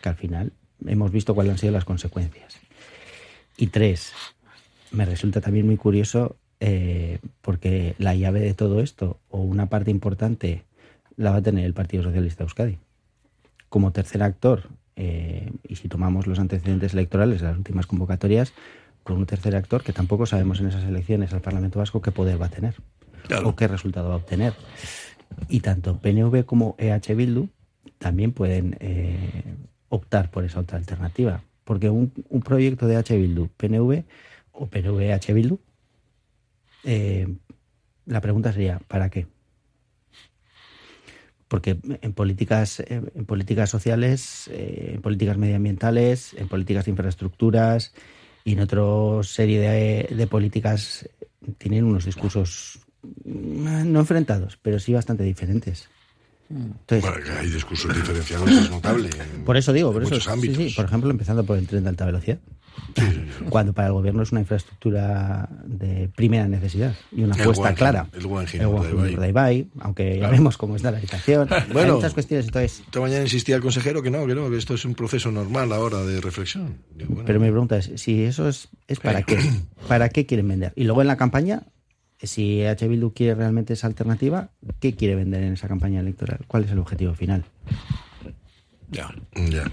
[0.02, 0.52] que al final
[0.84, 2.58] hemos visto cuáles han sido las consecuencias.
[3.56, 4.12] Y tres,
[4.90, 9.90] me resulta también muy curioso eh, porque la llave de todo esto, o una parte
[9.90, 10.64] importante,
[11.16, 12.78] la va a tener el Partido Socialista Euskadi.
[13.68, 18.52] Como tercer actor, eh, y si tomamos los antecedentes electorales de las últimas convocatorias,
[19.02, 22.40] con un tercer actor que tampoco sabemos en esas elecciones al Parlamento Vasco qué poder
[22.40, 22.74] va a tener
[23.44, 24.54] o qué resultado va a obtener.
[25.48, 27.48] Y tanto PNV como EH Bildu
[27.98, 29.54] también pueden eh,
[29.88, 31.42] optar por esa otra alternativa.
[31.64, 33.16] Porque un, un proyecto de H.
[33.16, 34.04] Bildu, PNV
[34.52, 35.32] o PNV H.
[35.32, 35.58] Bildu,
[36.84, 37.26] eh,
[38.06, 39.26] la pregunta sería, ¿para qué?
[41.48, 47.94] Porque en políticas, en políticas sociales, eh, en políticas medioambientales, en políticas de infraestructuras
[48.44, 48.82] y en otra
[49.22, 51.08] serie de, de políticas
[51.58, 52.80] tienen unos discursos
[53.24, 55.88] mm, no enfrentados, pero sí bastante diferentes.
[56.48, 59.10] Entonces, Bueno, hay discursos diferenciados, es notable.
[59.10, 61.88] en- por eso digo, por eso, sí, sí, por ejemplo, empezando por el tren de
[61.90, 62.38] alta velocidad.
[63.48, 68.06] Cuando para el gobierno es una infraestructura de primera necesidad y una apuesta clara.
[68.12, 70.32] el Guggenheim de Urdaibai, aunque ya Claro.
[70.32, 71.48] vemos cómo está la habitación.
[71.50, 71.96] Hay Bueno.
[71.96, 72.46] muchas cuestiones.
[72.46, 75.30] Entonces, Esta mañana insistía el consejero que no, que no, que esto es un proceso
[75.32, 76.76] normal ahora de reflexión.
[76.94, 79.38] Bueno, pero mi pregunta es, si eso es, es para qué,
[79.88, 80.72] ¿para qué quieren vender?
[80.76, 81.62] Y luego en la campaña,
[82.22, 82.88] si H.
[82.88, 84.50] Bildu quiere realmente esa alternativa,
[84.80, 86.40] ¿qué quiere vender en esa campaña electoral?
[86.46, 87.44] ¿Cuál es el objetivo final?
[88.90, 89.14] Ya.
[89.50, 89.70] ya.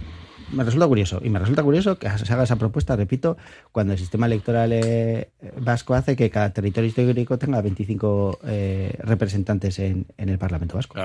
[0.52, 3.38] Me resulta curioso, y me resulta curioso que se haga esa propuesta, repito,
[3.72, 9.80] cuando el sistema electoral eh, vasco hace que cada territorio histórico tenga 25 eh, representantes
[9.80, 10.96] en, en el Parlamento Vasco.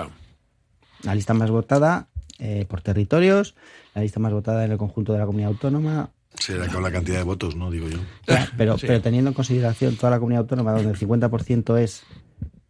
[1.02, 2.08] La lista más votada
[2.40, 3.54] eh, por territorios,
[3.94, 7.18] la lista más votada en el conjunto de la comunidad autónoma, Será con la cantidad
[7.18, 7.70] de votos, ¿no?
[7.70, 7.98] Digo yo.
[8.26, 8.86] Ya, pero, Sí.
[8.86, 12.02] pero teniendo en consideración toda la comunidad autónoma, donde el 50% es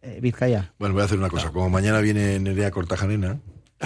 [0.01, 0.73] eh, Vizcaya.
[0.79, 1.51] Bueno, voy a hacer una cosa.
[1.51, 3.39] Como mañana viene Nerea Cortajarena,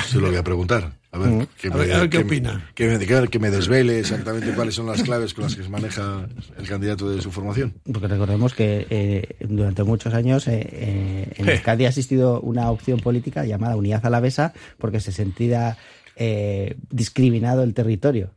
[0.07, 0.93] se lo voy a preguntar.
[1.11, 1.47] A ver, Mm.
[1.59, 2.71] que A me, ver, a ver qué que me- opina.
[2.75, 5.69] Que me, que- que me desvele exactamente cuáles son las claves con las que se
[5.69, 7.73] maneja el candidato de su formación.
[7.91, 11.53] Porque recordemos que eh, durante muchos años eh, eh, en Eh.
[11.53, 15.77] Euskadi ha existido una opción política llamada Unidad Alavesa porque se sentía
[16.15, 18.31] eh, discriminado el territorio.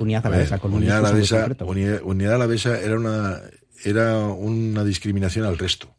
[0.00, 1.48] Unidad Alavesa, con un Unidad Alavesa.
[1.60, 3.40] Unidad, Unidad Alavesa era una
[3.84, 5.94] era una discriminación al resto.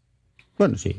[0.58, 0.96] Bueno, sí.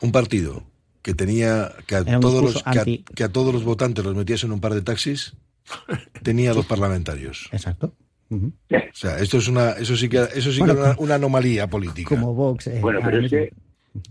[0.00, 0.62] Un partido
[1.02, 4.46] que tenía que a todos los que a, que a todos los votantes los metiese
[4.46, 5.34] en un par de taxis
[6.22, 7.48] tenía dos parlamentarios.
[7.52, 7.94] Exacto.
[8.30, 8.52] Ujú.
[8.70, 11.14] O sea, esto es una eso sí que eso sí que Bueno, era una, una
[11.16, 12.10] anomalía política.
[12.10, 12.66] Como Vox.
[12.68, 13.52] eh, Bueno, pero es que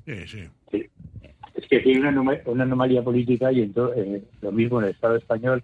[0.06, 0.40] Sí, sí.
[0.72, 0.90] Sí.
[1.58, 5.16] Es que hay una, una anomalía política y ento- eh, lo mismo en el Estado
[5.18, 5.64] español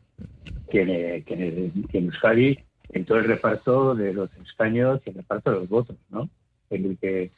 [0.70, 4.30] que en, eh, que en, el- que en Euskadi, en todo el reparto de los
[4.38, 6.30] escaños y el reparto de los votos, ¿no?
[6.72, 7.32] En el que,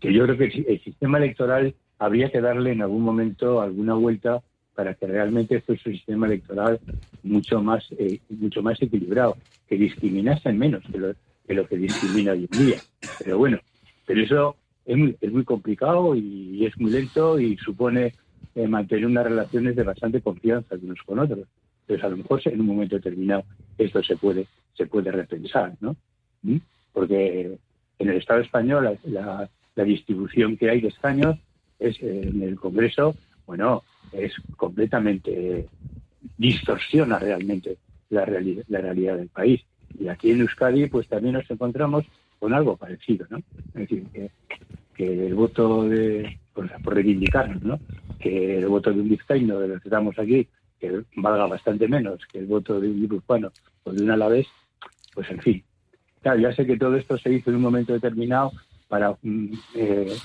[0.00, 3.60] que yo creo que el si- el sistema electoral habría que darle en algún momento
[3.60, 4.42] alguna vuelta
[4.74, 6.80] para que realmente fuese un sistema electoral
[7.22, 11.14] mucho más eh, mucho más equilibrado, que discriminase menos que lo,
[11.46, 12.82] que lo que discrimina hoy en día.
[13.18, 13.58] Pero bueno,
[14.06, 18.14] pero eso es muy, es muy complicado y es muy lento y supone
[18.54, 21.46] eh, mantener unas relaciones de bastante confianza unos con otros.
[21.82, 23.44] Entonces, a lo mejor en un momento determinado
[23.78, 25.96] esto se puede se puede repensar, ¿no?
[26.42, 26.56] ¿Mm?
[26.92, 27.58] Porque
[27.98, 31.36] en el Estado español la, la- la distribución que hay de escaños
[31.78, 33.14] es eh, en el Congreso,
[33.46, 35.68] bueno, es completamente
[36.36, 37.78] distorsiona realmente
[38.10, 39.62] la, reali- la realidad del país.
[39.98, 42.04] Y aquí en Euskadi, pues también nos encontramos
[42.40, 43.38] con algo parecido, ¿no?
[43.38, 44.30] Es decir, que,
[44.98, 47.78] el voto de, por, por reivindicarnos, ¿no?
[48.18, 50.46] Que el voto de un vizcaíno que estamos aquí,
[50.78, 53.52] que valga bastante menos que el voto de un guipuzcoano
[53.84, 54.46] o de un alavés,
[55.14, 55.64] pues en fin.
[56.22, 58.52] Claro, ya sé que todo esto se hizo en un momento determinado
[58.88, 60.16] para mm, eh,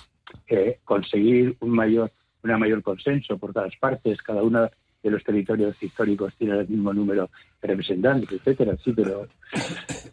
[0.47, 2.12] eh, conseguir un mayor,
[2.43, 4.69] una mayor consenso por todas partes, cada uno
[5.06, 7.30] de los territorios históricos tiene el mismo número
[7.62, 9.28] de representantes, etcétera, sí, pero,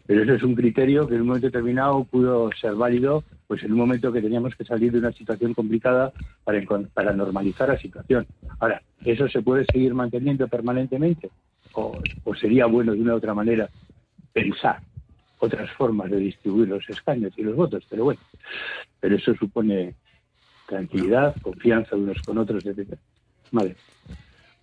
[0.05, 3.71] pero eso es un criterio que en un momento determinado pudo ser válido, pues en
[3.71, 6.61] un momento que teníamos que salir de una situación complicada para,
[6.93, 8.27] para normalizar la situación.
[8.59, 11.31] Ahora, ¿eso se puede seguir manteniendo permanentemente?
[11.73, 13.67] ¿O, o sería bueno de una u otra manera
[14.31, 14.79] pensar
[15.39, 17.83] otras formas de distribuir los escaños y los votos?
[17.89, 18.21] Pero bueno,
[18.99, 19.95] pero eso supone
[20.67, 23.01] tranquilidad, confianza unos con otros, etcétera.
[23.51, 23.75] Vale.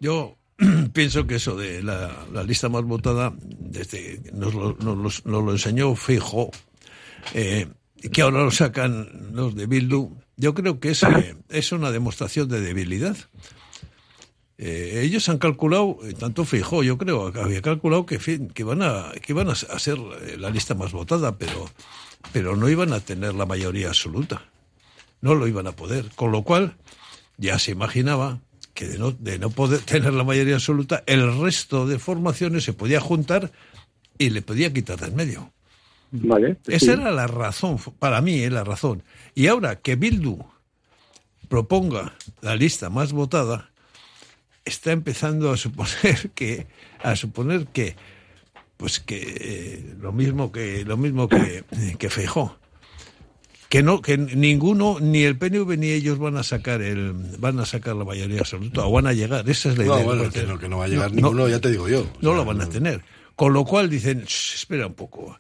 [0.01, 0.37] Yo
[0.93, 5.95] pienso que eso de la, lista más votada, desde nos lo, nos nos lo enseñó
[5.95, 6.51] Fijo,
[7.35, 7.69] eh,
[8.13, 12.49] que ahora lo sacan los de Bildu, yo creo que es, eh, es una demostración
[12.49, 13.17] de debilidad.
[14.57, 19.13] Eh, ellos han calculado, eh, tanto Fijo, yo creo, había calculado que, que van a
[19.21, 21.71] que iban a ser la lista más votada, pero,
[22.33, 24.45] pero no iban a tener la mayoría absoluta.
[25.21, 26.11] No lo iban a poder.
[26.17, 26.77] Con lo cual,
[27.37, 28.41] ya se imaginaba
[28.81, 32.73] que de no, de no poder tener la mayoría absoluta, el resto de formaciones se
[32.73, 33.53] podía juntar
[34.17, 35.53] y le podía quitar del medio.
[36.13, 36.57] Vale.
[36.67, 36.91] Esa sí.
[36.91, 39.03] era la razón, para mí, es la razón.
[39.35, 40.39] Y ahora que Bildu
[41.51, 43.71] proponga la lista más votada,
[44.65, 46.67] está empezando a suponer que,
[47.03, 47.97] a suponer que,
[48.79, 51.65] pues que eh, lo mismo que lo mismo que,
[51.99, 52.59] que Feijó.
[53.71, 57.65] Que no, que ninguno, ni el PNV ni ellos van a sacar el, van a
[57.65, 60.05] sacar la mayoría absoluta, o van a llegar, esa es la No, idea.
[60.05, 62.05] bueno, que no, que no va a llegar ninguno, ya te digo yo.
[62.21, 63.03] No lo van a tener.
[63.37, 65.39] Con lo cual dicen, "Shh, espera un poco.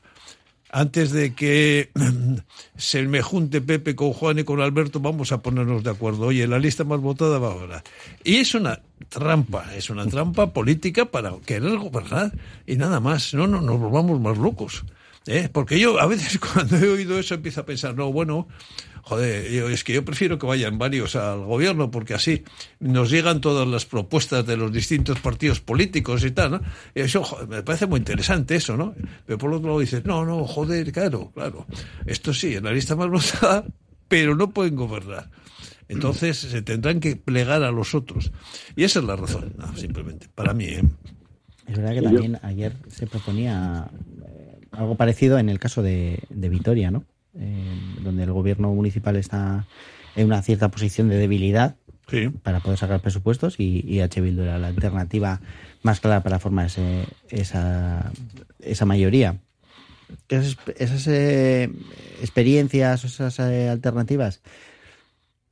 [0.72, 1.90] Antes de que
[2.76, 6.26] se me junte Pepe con Juan y con Alberto, vamos a ponernos de acuerdo.
[6.26, 7.82] Oye, la lista más votada va ahora.
[8.22, 12.30] Y es una trampa, es una trampa política para querer gobernar
[12.64, 13.34] y nada más.
[13.34, 14.84] No, no, nos volvamos más locos.
[15.26, 15.48] ¿Eh?
[15.52, 18.48] Porque yo a veces cuando he oído eso empiezo a pensar, no, bueno,
[19.02, 22.42] joder, yo- es que yo prefiero que vayan varios al gobierno porque así
[22.78, 26.60] nos llegan todas las propuestas de los distintos partidos políticos y tal, ¿no?
[26.94, 28.94] Y eso joder, me parece muy interesante eso, ¿no?
[29.26, 31.66] Pero por otro lado dices, no, no, joder, claro, claro.
[32.06, 33.64] Esto sí, en la lista más votada,
[34.08, 35.30] pero no pueden gobernar.
[35.88, 38.30] Entonces se tendrán que plegar a los otros.
[38.76, 40.66] Y esa es la razón, no, simplemente, para mí.
[40.66, 40.82] ¿eh?
[41.66, 43.90] Es verdad que también ayer se proponía
[44.72, 47.04] algo parecido en el caso de, de Vitoria, ¿no?
[47.34, 49.66] Eh, donde el gobierno municipal está
[50.16, 51.76] en una cierta posición de debilidad
[52.42, 54.20] para poder sacar presupuestos y, y H.
[54.20, 55.40] Bildu era la alternativa
[55.82, 58.10] más clara para formar ese- esa,
[58.60, 59.38] esa mayoría.
[60.28, 61.70] Esas, esas, eh,
[62.20, 64.42] experiencias, esas eh, alternativas,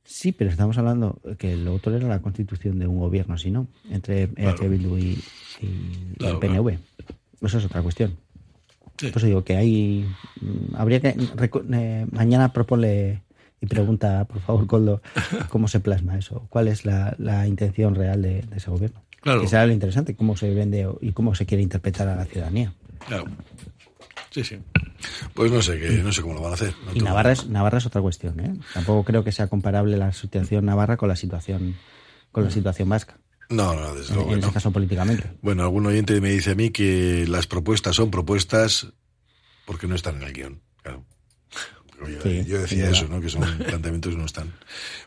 [0.03, 4.27] sí, pero estamos hablando que luego tolera la constitución de un gobierno, si no, entre
[4.27, 4.57] Claro.
[4.61, 5.23] EH Bildu y,
[5.61, 6.79] y Claro, el PNV.
[7.41, 8.17] Eso es otra cuestión.
[8.99, 9.07] Sí.
[9.07, 10.05] Por eso digo que hay.
[10.41, 11.15] mm, Habría que.
[11.15, 13.23] reco- eh, mañana propone
[13.61, 15.01] y pregunta, por favor, Coldo,
[15.49, 16.45] cómo se plasma eso.
[16.49, 19.01] ¿Cuál es la, la intención real de, de ese gobierno?
[19.21, 19.41] Claro.
[19.41, 22.73] Que será lo interesante, cómo se vende y cómo se quiere interpretar a la ciudadanía.
[23.07, 23.25] Claro.
[24.31, 24.59] Sí, sí.
[25.33, 26.73] Pues no sé, que, no sé cómo lo van a hacer.
[26.85, 28.53] No Y Navarra es, Navarra es otra cuestión, ¿eh?
[28.73, 31.75] Tampoco creo que sea comparable la situación navarra con la situación
[32.31, 33.17] con la situación vasca.
[33.49, 34.53] No, no, desde luego en no.
[34.53, 35.31] caso políticamente.
[35.41, 38.93] Bueno, algún oyente me dice a mí que las propuestas son propuestas
[39.65, 40.61] porque no están en el guion.
[40.83, 41.05] Claro.
[42.07, 43.21] Yo, Sí, yo decía eso, ¿no?
[43.21, 44.53] Que son planteamientos que no están.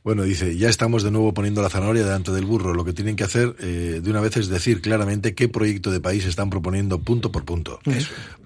[0.05, 2.75] Bueno, dice, ya estamos de nuevo poniendo la zanahoria delante del burro.
[2.75, 6.01] Lo que tienen que hacer eh, de una vez es decir claramente qué proyecto de
[6.01, 7.81] país están proponiendo punto por punto.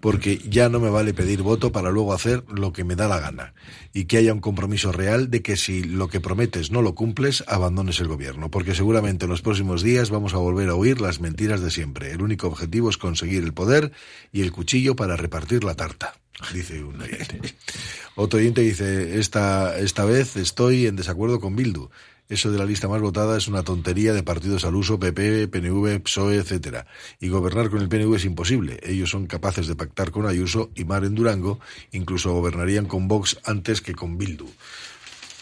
[0.00, 3.20] Porque ya no me vale pedir voto para luego hacer lo que me da la
[3.20, 3.54] gana.
[3.92, 7.44] Y que haya un compromiso real de que si lo que prometes no lo cumples,
[7.46, 8.50] abandones el gobierno.
[8.50, 12.12] Porque seguramente en los próximos días vamos a volver a oír las mentiras de siempre.
[12.12, 13.92] El único objetivo es conseguir el poder
[14.32, 16.14] y el cuchillo para repartir la tarta.
[16.53, 17.55] Dice un oyente.
[18.14, 21.88] Otro oyente dice, esta, esta vez estoy en desacuerdo con Bildu.
[22.29, 26.01] Eso de la lista más votada es una tontería de partidos al uso, PP, PNV,
[26.01, 26.87] PSOE, etcétera.
[27.20, 28.81] Y gobernar con el PNV es imposible.
[28.83, 31.61] Ellos son capaces de pactar con Ayuso y Mar en Durango,
[31.92, 34.49] incluso gobernarían con Vox antes que con Bildu.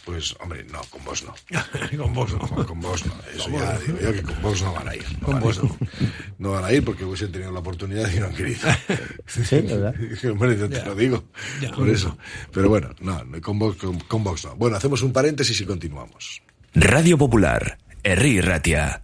[0.04, 1.34] Pues, hombre, no, con vos no.
[1.98, 2.66] con vos no.
[2.66, 3.12] Con vos no.
[3.34, 5.04] Eso ya digo yo que con vos no van a ir.
[5.20, 5.64] No Con vos ir.
[5.64, 5.78] no.
[6.38, 8.60] No van a ir porque hubiesen tenido la oportunidad y no han querido.
[9.26, 9.94] Sí, ¿verdad?
[10.30, 10.84] Hombre, yo te Ya.
[10.84, 11.24] lo digo.
[11.62, 11.70] Ya.
[11.72, 12.18] Por eso.
[12.52, 14.56] Pero bueno, no, no, con Vox, con, con Vox no.
[14.56, 16.42] Bueno, hacemos un paréntesis y continuamos.
[16.74, 19.03] Radio Popular, Herri Ratia.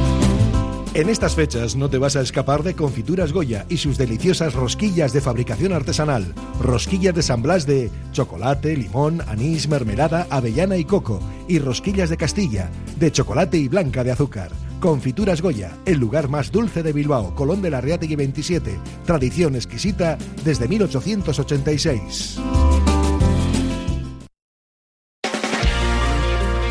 [0.93, 5.13] En estas fechas no te vas a escapar de Confituras Goya y sus deliciosas rosquillas
[5.13, 6.33] de fabricación artesanal.
[6.59, 11.21] Rosquillas de San Blas de chocolate, limón, anís, mermelada, avellana y coco.
[11.47, 14.51] Y rosquillas de Castilla, de chocolate y blanca de azúcar.
[14.81, 18.77] Confituras Goya, el lugar más dulce de Bilbao, Colón de la Reategui 27.
[19.05, 22.37] Tradición exquisita desde 1886.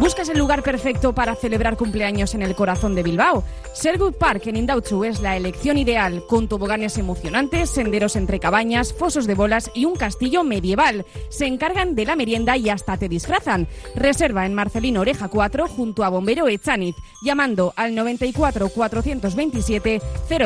[0.00, 3.44] ¿Buscas el lugar perfecto para celebrar cumpleaños en el corazón de Bilbao?
[3.74, 9.26] Sherwood Park en Indautxu es la elección ideal, con toboganes emocionantes, senderos entre cabañas, fosos
[9.26, 11.04] de bolas y un castillo medieval.
[11.28, 13.68] Se encargan de la merienda y hasta te disfrazan.
[13.94, 20.00] Reserva en Marcelino Oreja 4 junto a Bombero Echaniz, llamando al 94 427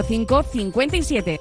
[0.05, 1.41] 05 57.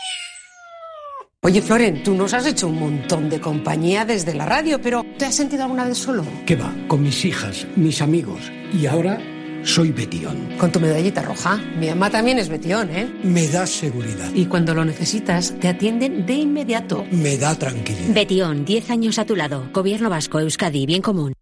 [1.43, 5.25] Oye, Floren, tú nos has hecho un montón de compañía desde la radio, pero ¿te
[5.25, 6.23] has sentido alguna vez solo?
[6.45, 6.71] ¿Qué va?
[6.87, 8.51] Con mis hijas, mis amigos.
[8.71, 9.19] Y ahora
[9.63, 10.37] soy Betión.
[10.59, 11.57] Con tu medallita roja.
[11.79, 13.11] Mi mamá también es Betión, ¿eh?
[13.23, 14.31] Me da seguridad.
[14.35, 17.05] Y cuando lo necesitas, te atienden de inmediato.
[17.11, 18.13] Me da tranquilidad.
[18.13, 19.67] Betión, 10 años a tu lado.
[19.73, 21.33] Gobierno Vasco, Euskadi, bien común.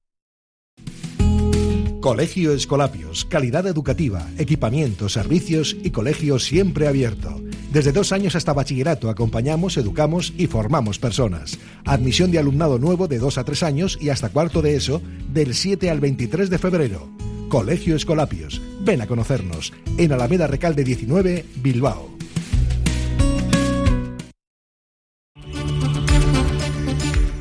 [2.00, 7.42] Colegio Escolapios, calidad educativa, equipamiento, servicios y colegio siempre abierto.
[7.72, 11.60] Desde dos años hasta bachillerato acompañamos, educamos y formamos personas.
[11.86, 15.02] Admisión de alumnado nuevo de dos a tres años y hasta cuarto de eso
[15.32, 17.10] del 7 al 23 de febrero.
[17.48, 18.62] Colegio Escolapios.
[18.82, 22.19] Ven a conocernos en Alameda Recalde 19, Bilbao.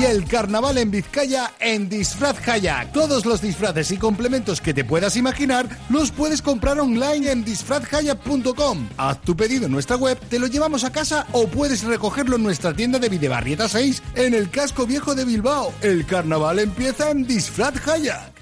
[0.00, 2.90] Y el carnaval en Vizcaya en Disfraz Kayak.
[2.90, 8.88] Todos los disfraces y complementos que te puedas imaginar los puedes comprar online en disfrazkayak.com.
[8.96, 12.42] Haz tu pedido en nuestra web, te lo llevamos a casa o puedes recogerlo en
[12.42, 15.70] nuestra tienda de Videbarrieta 6 en el casco viejo de Bilbao.
[15.82, 18.40] El carnaval empieza en Disfraz Kayak.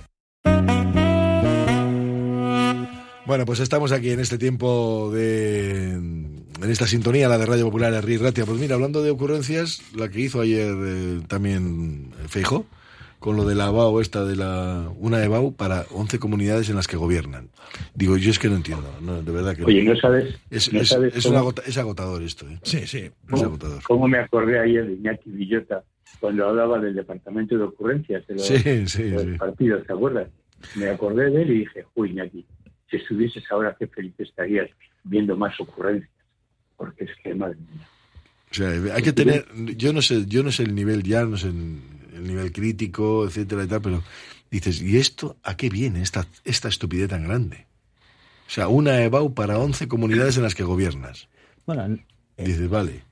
[3.26, 6.37] Bueno, pues estamos aquí en este tiempo de.
[6.62, 8.44] En esta sintonía, la de Radio Popular Herri Ratia.
[8.46, 12.66] Pues mira, hablando de ocurrencias, la que hizo ayer eh, también Feijo,
[13.18, 14.90] con lo de la BAU, esta de la.
[14.98, 17.48] una de BAU para 11 comunidades en las que gobiernan.
[17.94, 20.34] Digo, yo es que no entiendo, no, de verdad que Oye, ¿no sabes?
[20.50, 22.58] Es, no es- sabes es cómo- agota- es agotador esto, ¿eh?
[22.62, 22.98] Sí, sí.
[22.98, 23.82] Es ¿Cómo, agotador.
[23.82, 25.82] cómo me acordé ayer de Iñaki Villota
[26.20, 29.30] cuando hablaba del departamento de ocurrencias de los, Sí, sí, de los sí.
[29.38, 30.28] partidos, ¿te acuerdas?
[30.76, 32.46] Me acordé de él y dije, uy, Iñaki,
[32.90, 34.68] si estuvieses ahora, qué feliz estarías
[35.04, 36.10] viendo más ocurrencias.
[36.78, 37.86] Porque es que, madre mía.
[38.50, 41.36] O sea, hay que tener, yo no sé, yo no sé el nivel ya, no
[41.36, 41.80] sé el,
[42.14, 44.02] el nivel crítico, etcétera y tal, pero
[44.50, 47.66] dices, ¿y esto a qué viene esta, esta estupidez tan grande?
[48.46, 51.28] O sea, una EBAU para 11 comunidades en las que gobiernas.
[51.66, 51.98] Bueno,
[52.38, 53.02] Dices, vale.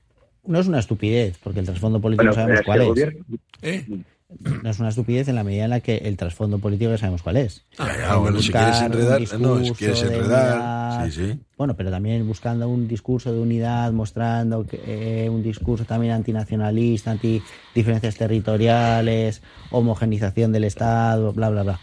[0.45, 3.25] no es una estupidez, porque el trasfondo político Bueno, sabemos cuál es gobierno-
[3.61, 3.85] ¿Eh?
[4.29, 7.23] No es una estupidez en la medida en la que el trasfondo político ya sabemos
[7.23, 7.63] cuál es.
[7.77, 11.05] Ah, ya, bueno, si quieres enredar, no, si quieres enredar, unidad.
[11.05, 11.39] sí, sí.
[11.57, 17.11] Bueno, pero también buscando un discurso de unidad, mostrando que, eh, un discurso también antinacionalista,
[17.11, 17.41] anti
[17.73, 21.79] diferencias territoriales, homogenización del Estado, bla, bla, bla.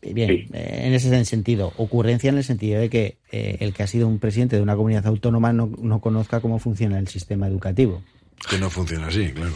[0.00, 3.86] Bien, eh, en ese sentido, ocurrencia en el sentido de que eh, el que ha
[3.86, 8.02] sido un presidente de una comunidad autónoma no, no conozca cómo funciona el sistema educativo.
[8.48, 9.52] Que no funciona así, claro.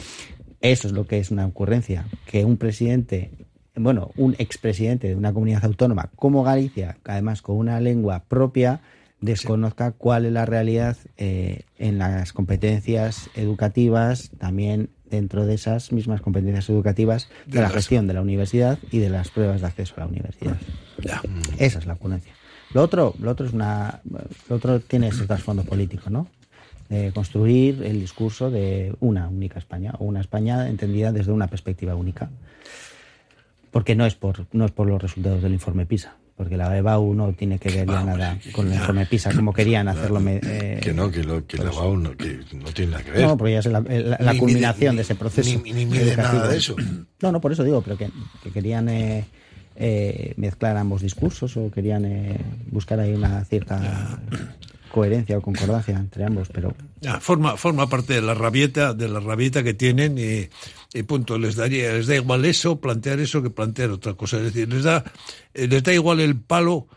[0.61, 2.07] Eso es lo que es una ocurrencia.
[2.27, 3.31] Que un presidente,
[3.75, 8.81] bueno, un expresidente de una comunidad autónoma como Galicia, además con una lengua propia,
[9.21, 16.21] desconozca cuál es la realidad eh, en las competencias educativas, también dentro de esas mismas
[16.21, 19.95] competencias educativas de, De la gestión de la universidad y de las pruebas de acceso
[19.97, 20.57] a la universidad.
[21.59, 22.33] Esa es la ocurrencia.
[22.73, 24.01] Lo otro, lo otro es una,
[24.49, 26.29] lo otro tiene ese trasfondo político, ¿no?
[26.91, 31.95] De construir el discurso de una única España o una España entendida desde una perspectiva
[31.95, 32.29] única.
[33.71, 37.15] Porque no es por no es por los resultados del informe PISA, porque la EBAU
[37.15, 40.21] no tiene que ver ya nada con el informe PISA como querían hacerlo.
[40.27, 43.23] eh, Que no, que, lo, que la BAU no, que no tiene nada que ver.
[43.23, 45.61] no, porque ya es la, la- la mide- culminación de ese proceso.
[45.63, 46.75] ni- ni mide nada de eso.
[47.23, 48.11] No, no, por eso digo, pero que,
[48.43, 49.25] que querían eh,
[49.77, 52.37] eh, mezclar ambos discursos o querían eh,
[52.73, 54.19] buscar ahí una cierta
[54.91, 56.75] coherencia o concordancia entre ambos, pero
[57.21, 61.39] forma, forma parte de la rabieta, de la rabieta que tienen y, punto.
[61.39, 64.37] Les daría, les da igual eso, plantear eso que plantear otra cosa.
[64.39, 65.05] Es decir, les da,
[65.55, 66.89] eh, les da igual el palo,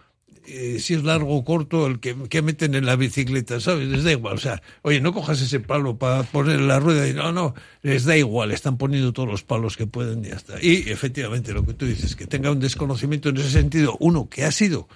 [0.45, 3.87] eh, si es largo o corto, el que, que meten en la bicicleta, ¿sabes?
[3.87, 4.35] Les da igual.
[4.35, 8.03] O sea, oye, no cojas ese palo para poner la rueda y no, no, les
[8.03, 10.55] da igual, están poniendo todos los palos que pueden y ya está.
[10.61, 14.43] Y efectivamente, lo que tú dices, que tenga un desconocimiento en ese sentido, uno que
[14.43, 14.89] ha sido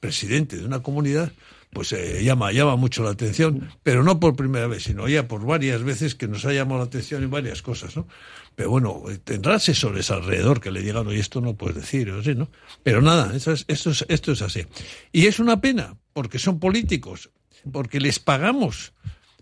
[0.00, 1.32] presidente de una comunidad,
[1.72, 5.44] pues eh, llama, llama mucho la atención, pero no por primera vez, sino ya por
[5.44, 8.08] varias veces que nos ha llamado la atención en varias cosas, ¿no?
[8.56, 12.20] Pero bueno, eh, tendrá asesores alrededor que le digan, oye, esto no puedes decir, o
[12.20, 12.50] así, ¿no?
[12.82, 14.66] Pero nada, esto es, esto, es, esto es así.
[15.12, 17.30] Y es una pena, porque son políticos,
[17.72, 18.92] porque les pagamos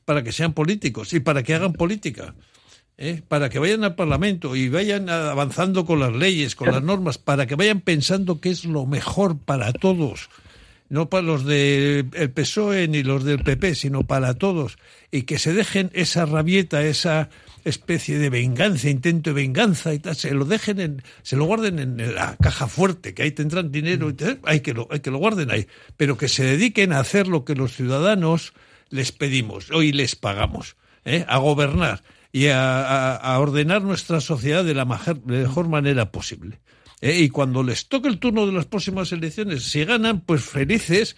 [0.04, 2.34] para que sean políticos y para que hagan política.
[2.98, 3.22] ¿eh?
[3.26, 7.46] para que vayan al Parlamento y vayan avanzando con las leyes, con las normas, para
[7.46, 10.28] que vayan pensando que es lo mejor para todos,
[10.88, 14.78] no para los del PSOE ni los del PP, sino para todos,
[15.10, 17.28] y que se dejen esa rabieta, esa
[17.64, 21.78] especie de venganza, intento de venganza y tal, se lo dejen en, se lo guarden
[21.78, 25.18] en la caja fuerte, que ahí tendrán dinero, y hay que lo, hay que lo
[25.18, 25.66] guarden ahí,
[25.96, 28.54] pero que se dediquen a hacer lo que los ciudadanos
[28.90, 31.24] les pedimos, hoy les pagamos, ¿eh?
[31.28, 36.60] a gobernar y a, a- ordenar nuestra sociedad de la mejor manera posible.
[37.00, 37.20] ¿Eh?
[37.20, 41.16] Y cuando les toque el turno de las próximas elecciones, si ganan, pues felices.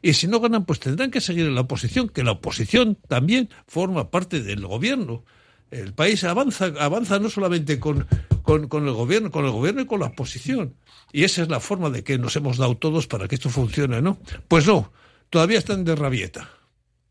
[0.00, 3.48] Y si no ganan, pues tendrán que seguir en la oposición, que la oposición también
[3.66, 5.24] forma parte del gobierno.
[5.70, 8.06] El país avanza, avanza no solamente con,
[8.42, 10.74] con, con el gobierno, con el gobierno y con la oposición.
[11.12, 14.00] Y esa es la forma de que nos hemos dado todos para que esto funcione,
[14.02, 14.18] ¿no?
[14.48, 14.92] Pues no,
[15.30, 16.48] todavía están de rabieta.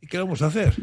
[0.02, 0.74] ¿Y qué vamos a hacer?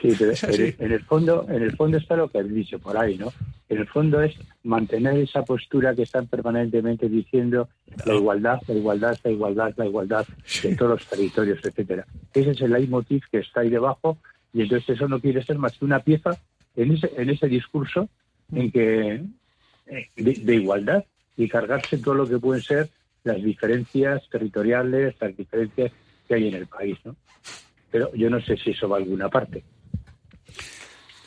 [0.00, 0.32] Sí, pero
[0.78, 3.32] en el fondo, en el fondo está lo que has dicho por ahí, ¿no?
[3.68, 7.68] En el fondo es mantener esa postura que están permanentemente diciendo
[8.06, 10.26] la igualdad, la igualdad, la igualdad, la igualdad
[10.62, 12.06] de todos los territorios, etcétera.
[12.32, 14.18] Ese es el leitmotiv que está ahí debajo
[14.54, 16.30] y entonces eso no quiere ser más que una pieza
[16.76, 18.08] en ese, en ese discurso
[18.52, 19.22] en que
[19.86, 21.04] eh, de, de igualdad
[21.36, 22.88] y cargarse todo lo que pueden ser
[23.24, 25.92] las diferencias territoriales, las diferencias
[26.26, 27.16] que hay en el país, ¿no?
[27.90, 29.62] Pero yo no sé si eso va a alguna parte.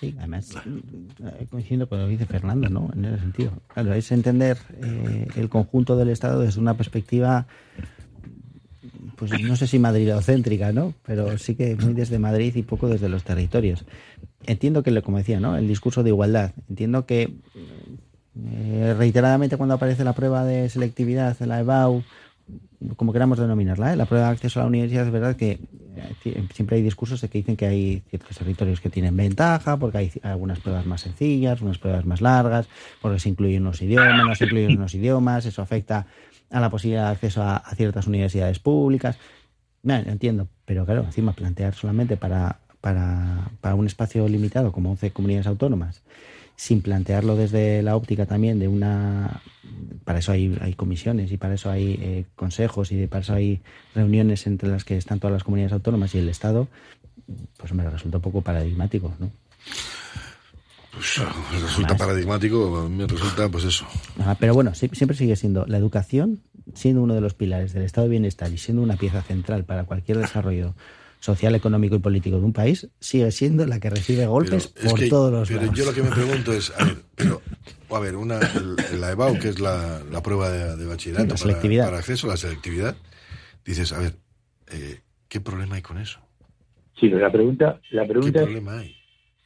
[0.01, 2.89] Sí, además, eh, coincido con lo que dice Fernando, ¿no?
[2.95, 3.51] En ese sentido.
[3.67, 7.45] Claro, es entender eh, el conjunto del Estado desde una perspectiva,
[9.15, 10.95] pues no sé si madridocéntrica, ¿no?
[11.05, 13.85] Pero sí que muy desde Madrid y poco desde los territorios.
[14.47, 15.55] Entiendo que, como decía, ¿no?
[15.55, 16.53] El discurso de igualdad.
[16.67, 17.35] Entiendo que
[18.43, 22.03] eh, reiteradamente cuando aparece la prueba de selectividad, la EBAU,
[22.97, 23.95] como queramos denominarla, ¿eh?
[23.95, 25.59] la prueba de acceso a la universidad, es verdad que
[26.25, 29.97] eh, siempre hay discursos de que dicen que hay ciertos territorios que tienen ventaja, porque
[29.97, 32.67] hay algunas pruebas más sencillas, unas pruebas más largas,
[33.01, 36.07] porque se incluyen unos idiomas, no se incluyen unos idiomas, eso afecta
[36.49, 39.17] a la posibilidad de acceso a, ciertas universidades públicas.
[39.83, 45.47] Entiendo, pero claro, encima plantear solamente para, para, para un espacio limitado como 11 comunidades
[45.47, 46.03] autónomas,
[46.61, 49.41] sin plantearlo desde la óptica también de una...
[50.05, 53.61] Para eso hay, hay comisiones y para eso hay eh, consejos y para eso hay
[53.95, 56.67] reuniones entre las que están todas las comunidades autónomas y el Estado,
[57.57, 59.31] pues me resulta un poco paradigmático, ¿no?
[60.91, 61.19] Pues
[61.63, 63.87] resulta paradigmático, a mí me resulta, pues eso.
[64.19, 66.41] Ah, pero bueno, siempre sigue siendo la educación,
[66.75, 69.85] siendo uno de los pilares del estado de bienestar y siendo una pieza central para
[69.85, 70.75] cualquier desarrollo
[71.21, 74.91] social, económico y político de un país, sigue siendo la que recibe golpes Pero es
[74.91, 75.77] por que- todos los pero lados.
[75.77, 77.41] yo lo que me pregunto es, a ver, pero,
[77.91, 78.39] a ver, una,
[78.99, 81.85] la EBAU, que es la, la prueba de, de bachillerato La para, selectividad.
[81.85, 82.95] para acceso a la selectividad,
[83.63, 84.15] dices, a ver,
[84.71, 84.99] eh,
[85.29, 86.19] ¿qué problema hay con eso?
[86.99, 88.95] Sí, pero la pregunta, la ¿Qué pregunta es, problema hay?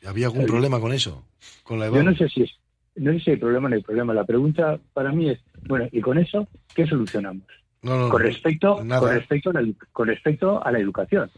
[0.06, 1.24] ¿Había algún problema con eso?
[1.64, 2.06] ¿Con la yo EBAU?
[2.12, 2.52] no sé si es,
[2.96, 4.14] no sé si hay problema o no hay problema.
[4.14, 7.44] La pregunta para mí es, bueno, ¿y con eso qué solucionamos?
[7.82, 9.00] No, no, con respecto, nada.
[9.00, 11.30] con respecto a la, con respecto a la educación,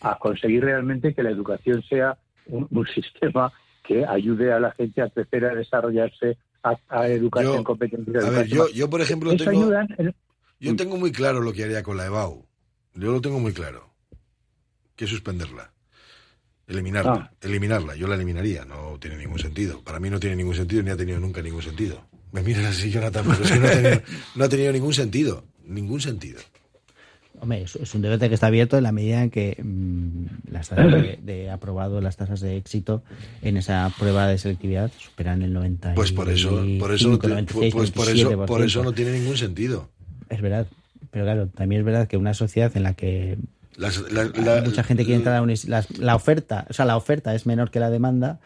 [0.00, 3.52] a conseguir realmente que la educación sea un, un sistema
[3.86, 8.24] que ayude a la gente a crecer, a desarrollarse, a, a educarse Yo- en competencias.
[8.24, 10.14] A ver, yo, yo por ejemplo, tengo, en-
[10.60, 12.44] yo tengo muy claro lo que haría con la EBAU.
[12.94, 13.88] Yo lo tengo muy claro.
[14.96, 15.72] Que suspenderla.
[16.66, 17.12] Eliminarla.
[17.12, 17.32] Ah.
[17.40, 17.96] Eliminarla.
[17.96, 18.64] Yo la eliminaría.
[18.64, 19.82] No tiene ningún sentido.
[19.82, 22.04] Para mí no tiene ningún sentido ni ha tenido nunca ningún sentido.
[22.32, 24.02] Me miras así, Jonathan, pero es que no ha tenido,
[24.36, 25.44] no ha tenido ningún sentido.
[25.64, 26.40] Ningún sentido.
[27.40, 30.92] Hombre, es, un debate que está abierto en la medida en que mm, las tasas
[30.92, 33.02] de, de aprobado, las tasas de éxito
[33.42, 37.28] en esa prueba de selectividad superan el 90 Pues por eso, por eso, no te-
[37.52, 39.88] pues por eso, por eso no tiene ningún sentido.
[40.28, 40.66] Es verdad,
[41.10, 43.38] pero claro, también es verdad que una sociedad en la que
[43.76, 46.96] Las- la- la- mucha gente quiere entrar a una la, la oferta, o sea, la
[46.96, 48.38] oferta es menor que la demanda.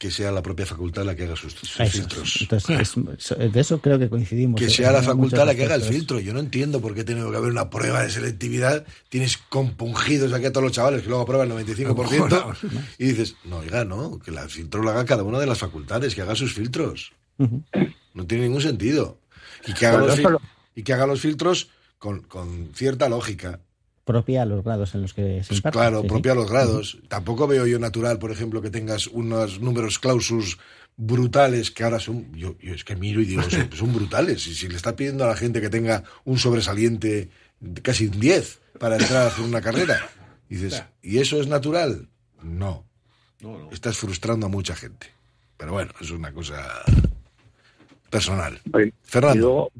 [0.00, 2.38] Que sea la propia facultad la que haga sus, sus Eso, filtros.
[2.40, 4.58] Entonces, es- de eso creo que coincidimos.
[4.58, 6.18] Que en- sea la facultad la que haga el filtro.
[6.20, 8.86] Yo no entiendo por qué tiene que haber una prueba de selectividad.
[9.10, 12.56] Tienes compungidos aquí a todos los chavales que luego aprueban el 95%
[12.96, 15.58] y dices, no, oiga, no, que la- el filtro lo haga cada una de las
[15.58, 17.12] facultades, que haga sus filtros.
[18.14, 19.18] No tiene ningún sentido.
[19.66, 20.18] Y que haga, los,
[20.74, 23.60] y que haga los filtros con, con cierta lógica.
[24.10, 25.78] Propia a los grados en los que se Pues imparte.
[25.78, 26.08] claro, sí, sí.
[26.08, 26.98] propia a los grados.
[27.08, 30.58] Tampoco veo yo natural, por ejemplo, que tengas unos números clausus
[30.96, 32.32] brutales que ahora son.
[32.34, 34.46] Yo, yo es que miro y digo, son, son brutales.
[34.46, 37.30] Y si le está pidiendo a la gente que tenga un sobresaliente
[37.60, 40.00] de casi un 10 para entrar a hacer una carrera,
[40.48, 42.08] Y dices, ¿y eso es natural?
[42.42, 42.84] No.
[43.40, 43.70] No, no.
[43.70, 45.06] Estás frustrando a mucha gente.
[45.56, 46.56] Pero bueno, es una cosa
[48.10, 48.58] personal.
[48.72, 49.40] Oye, Fernando.
[49.40, 49.72] Luego,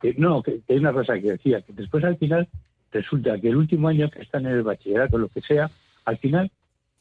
[0.00, 2.48] que- no, que, que hay una cosa que decía, que después al final
[2.94, 5.70] resulta que el último año que están en el bachillerato, lo que sea,
[6.06, 6.50] al final,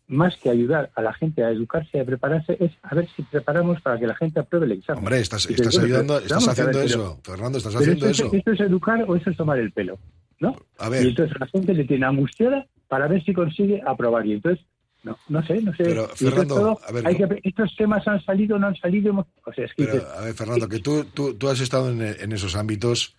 [0.08, 3.82] más que ayudar a la gente a educarse a prepararse, es a ver si preparamos
[3.82, 5.00] para que la gente apruebe el examen.
[5.00, 7.20] Hombre, estás, dices, estás ayudando, pero estás ver, haciendo pero- eso.
[7.24, 8.26] Fernando, estás haciendo eso.
[8.28, 9.98] es- ¿Esto es educar o eso es tomar el pelo?
[10.39, 10.56] ¿No?
[10.80, 11.06] A ver.
[11.06, 14.26] Y entonces la gente le tiene angustiada para ver si consigue aprobar.
[14.28, 14.66] Y entonces,
[15.04, 15.84] no, no sé, no sé.
[15.86, 19.26] Pero, Fernando, todo, a ver, hay que- estos temas han salido, no han salido.
[19.46, 21.89] O sea, es que Pero, dices, a ver, Fernando, que tú, tú, tú has estado
[21.91, 23.16] en, en esos ámbitos.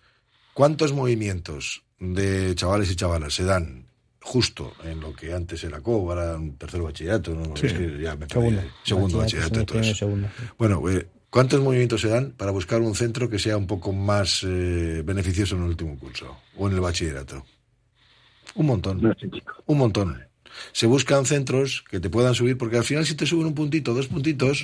[0.55, 3.87] ¿Cuántos movimientos de chavales y chavalas se dan
[4.21, 7.35] justo en lo que antes era CO, ahora un tercer bachillerato?
[7.35, 7.57] ¿no?
[7.57, 7.65] Sí.
[7.65, 8.31] Es que ya me perdí.
[8.31, 8.61] Segundo.
[8.85, 9.95] Segundo Bachillerato, y todo eso.
[9.95, 10.29] segundo.
[10.57, 14.45] Bueno, eh, ¿cuántos movimientos se dan para buscar un centro que sea un poco más
[14.47, 17.45] eh, beneficioso en el último curso o en el bachillerato?
[18.55, 19.13] Un montón.
[19.65, 20.23] Un montón.
[20.71, 23.93] Se buscan centros que te puedan subir, porque al final si te suben un puntito,
[23.93, 24.63] dos puntitos,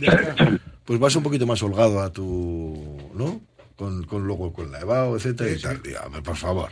[0.85, 3.41] pues vas un poquito más holgado a tu, ¿no?
[3.81, 5.81] Con, con luego con la EVAO, etcétera y tal.
[5.81, 6.69] Dígame, por favor.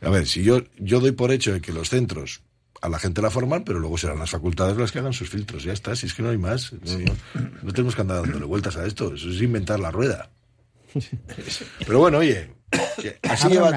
[0.00, 2.40] A ver, si yo, yo doy por hecho de que los centros
[2.80, 5.62] a la gente la forman, pero luego serán las facultades las que hagan sus filtros.
[5.62, 6.72] Ya está, si es que no hay más.
[6.72, 9.12] No, no- no tenemos que andar dándole vueltas a esto.
[9.14, 10.30] Eso es inventar la rueda.
[11.86, 12.50] Pero bueno, oye,
[13.00, 13.70] que así lleva,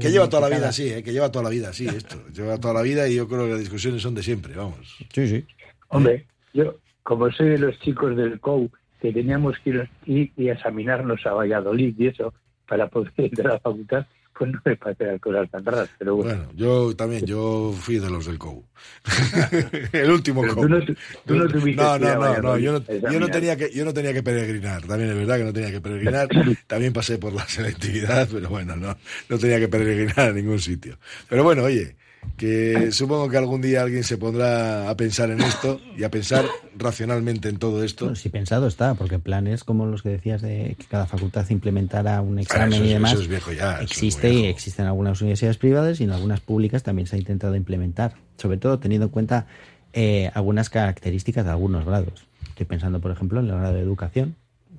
[0.00, 1.02] que lleva toda la vida así, ¿eh?
[1.02, 2.22] que lleva toda la vida así esto.
[2.32, 4.96] Lleva toda la vida y yo creo que las discusiones son de siempre, vamos.
[5.12, 5.44] Sí, sí.
[5.88, 8.70] Hombre, yo, como soy de los chicos del COU,
[9.04, 12.32] que teníamos que ir, y examinarnos a Valladolid y eso,
[12.66, 15.90] para poder entrar a la facultad, pues no me parece las cosas tan raras.
[15.98, 18.64] Pero bueno, Bueno, yo también, yo fui de los del COU.
[19.92, 20.62] El último Pero COU.
[20.62, 20.80] tú no
[21.26, 24.82] tú no tuviste no, yo no, yo tenía que, yo no tenía que peregrinar.
[24.86, 26.28] También es verdad que no tenía que peregrinar.
[26.66, 28.96] También pasé por la selectividad, pero bueno, no,
[29.28, 30.96] no tenía que peregrinar a ningún sitio.
[31.28, 31.94] Pero bueno, oye,
[32.36, 36.44] que supongo que algún día alguien se pondrá a pensar en esto y a pensar
[36.76, 38.06] racionalmente en todo esto.
[38.06, 42.20] Bueno, sí pensado está, porque planes como los que decías de que cada facultad implementara
[42.20, 45.20] un examen es- y demás eso es viejo ya, es existe muy y existen algunas
[45.20, 49.10] universidades privadas y en algunas públicas también se ha intentado implementar, sobre todo teniendo en
[49.12, 49.46] cuenta
[49.92, 52.26] eh, algunas características de algunos grados.
[52.48, 54.34] Estoy pensando, por ejemplo, en el grado de educación,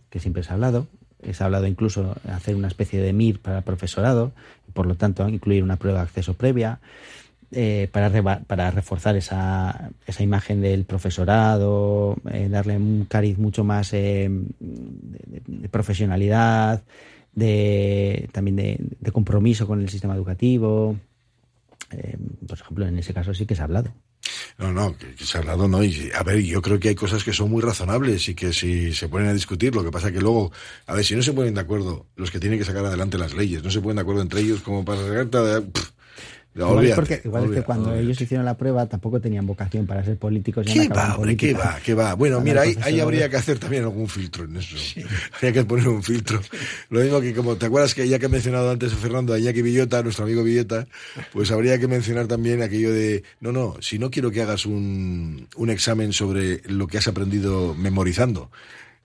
[0.09, 0.87] que siempre se ha hablado.
[1.31, 4.33] Se ha hablado incluso de hacer una especie de MIR para el profesorado,
[4.67, 6.79] y por lo tanto incluir una prueba de acceso previa
[7.51, 13.93] eh, para, para reforzar esa, esa imagen del profesorado, eh, darle un cariz mucho más
[13.93, 14.29] eh,
[14.59, 16.83] de, profesionalidad,
[17.33, 20.97] de, también de, compromiso con el sistema educativo.
[21.91, 22.17] Eh,
[22.47, 23.93] por ejemplo, en ese caso sí que se ha hablado.
[24.57, 25.83] No, no, que, se ha hablado, no.
[25.83, 28.93] Y, a ver, yo creo que hay cosas que son muy razonables y que si
[28.93, 30.51] se ponen a discutir, lo que pasa que luego,
[30.87, 33.33] a ver, si no se ponen de acuerdo los que tienen que sacar adelante las
[33.33, 35.01] leyes, no se ponen de acuerdo entre ellos como para
[36.55, 38.03] pff, Igual, es, porque, igual es que cuando olvídate.
[38.05, 40.65] ellos hicieron la prueba tampoco tenían vocación para ser políticos.
[40.65, 41.35] ¿Qué va, hombre?
[41.35, 41.77] ¿Qué va?
[41.83, 42.13] ¿Qué va?
[42.15, 44.75] Bueno, mira, ahí, ahí habría que hacer también algún filtro en eso.
[45.35, 46.39] Habría que poner un filtro.
[46.89, 49.39] Lo mismo que como te acuerdas que ya que he mencionado antes a Fernando, a
[49.39, 50.87] Iñaki Villota, nuestro amigo Villota,
[51.33, 55.47] pues habría que mencionar también aquello de, no, no, si no quiero que hagas un,
[55.55, 58.49] un examen sobre lo que has aprendido memorizando.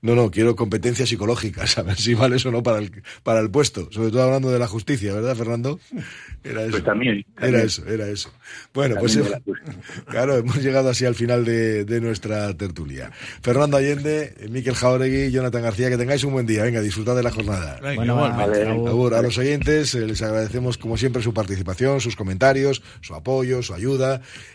[0.02, 3.50] No, no, quiero competencias psicológicas, a ver si vales o no para el, para el
[3.50, 3.88] puesto.
[3.90, 5.78] Sobre todo hablando de la justicia, ¿verdad, Fernando?
[6.42, 6.70] Era eso.
[6.70, 8.32] Pues también, Era eso, era eso.
[8.72, 9.42] Bueno, pues También
[10.08, 13.10] claro, hemos llegado así al final de, de nuestra tertulia.
[13.42, 16.62] Fernando Allende, Miquel Jauregui, Jonathan García, que tengáis un buen día.
[16.62, 17.78] Venga, disfrutad de la jornada.
[17.82, 19.18] Venga, Bueno, vale.
[19.18, 23.74] A los oyentes eh, les agradecemos como siempre su participación, sus comentarios, su apoyo, su
[23.74, 24.22] ayuda.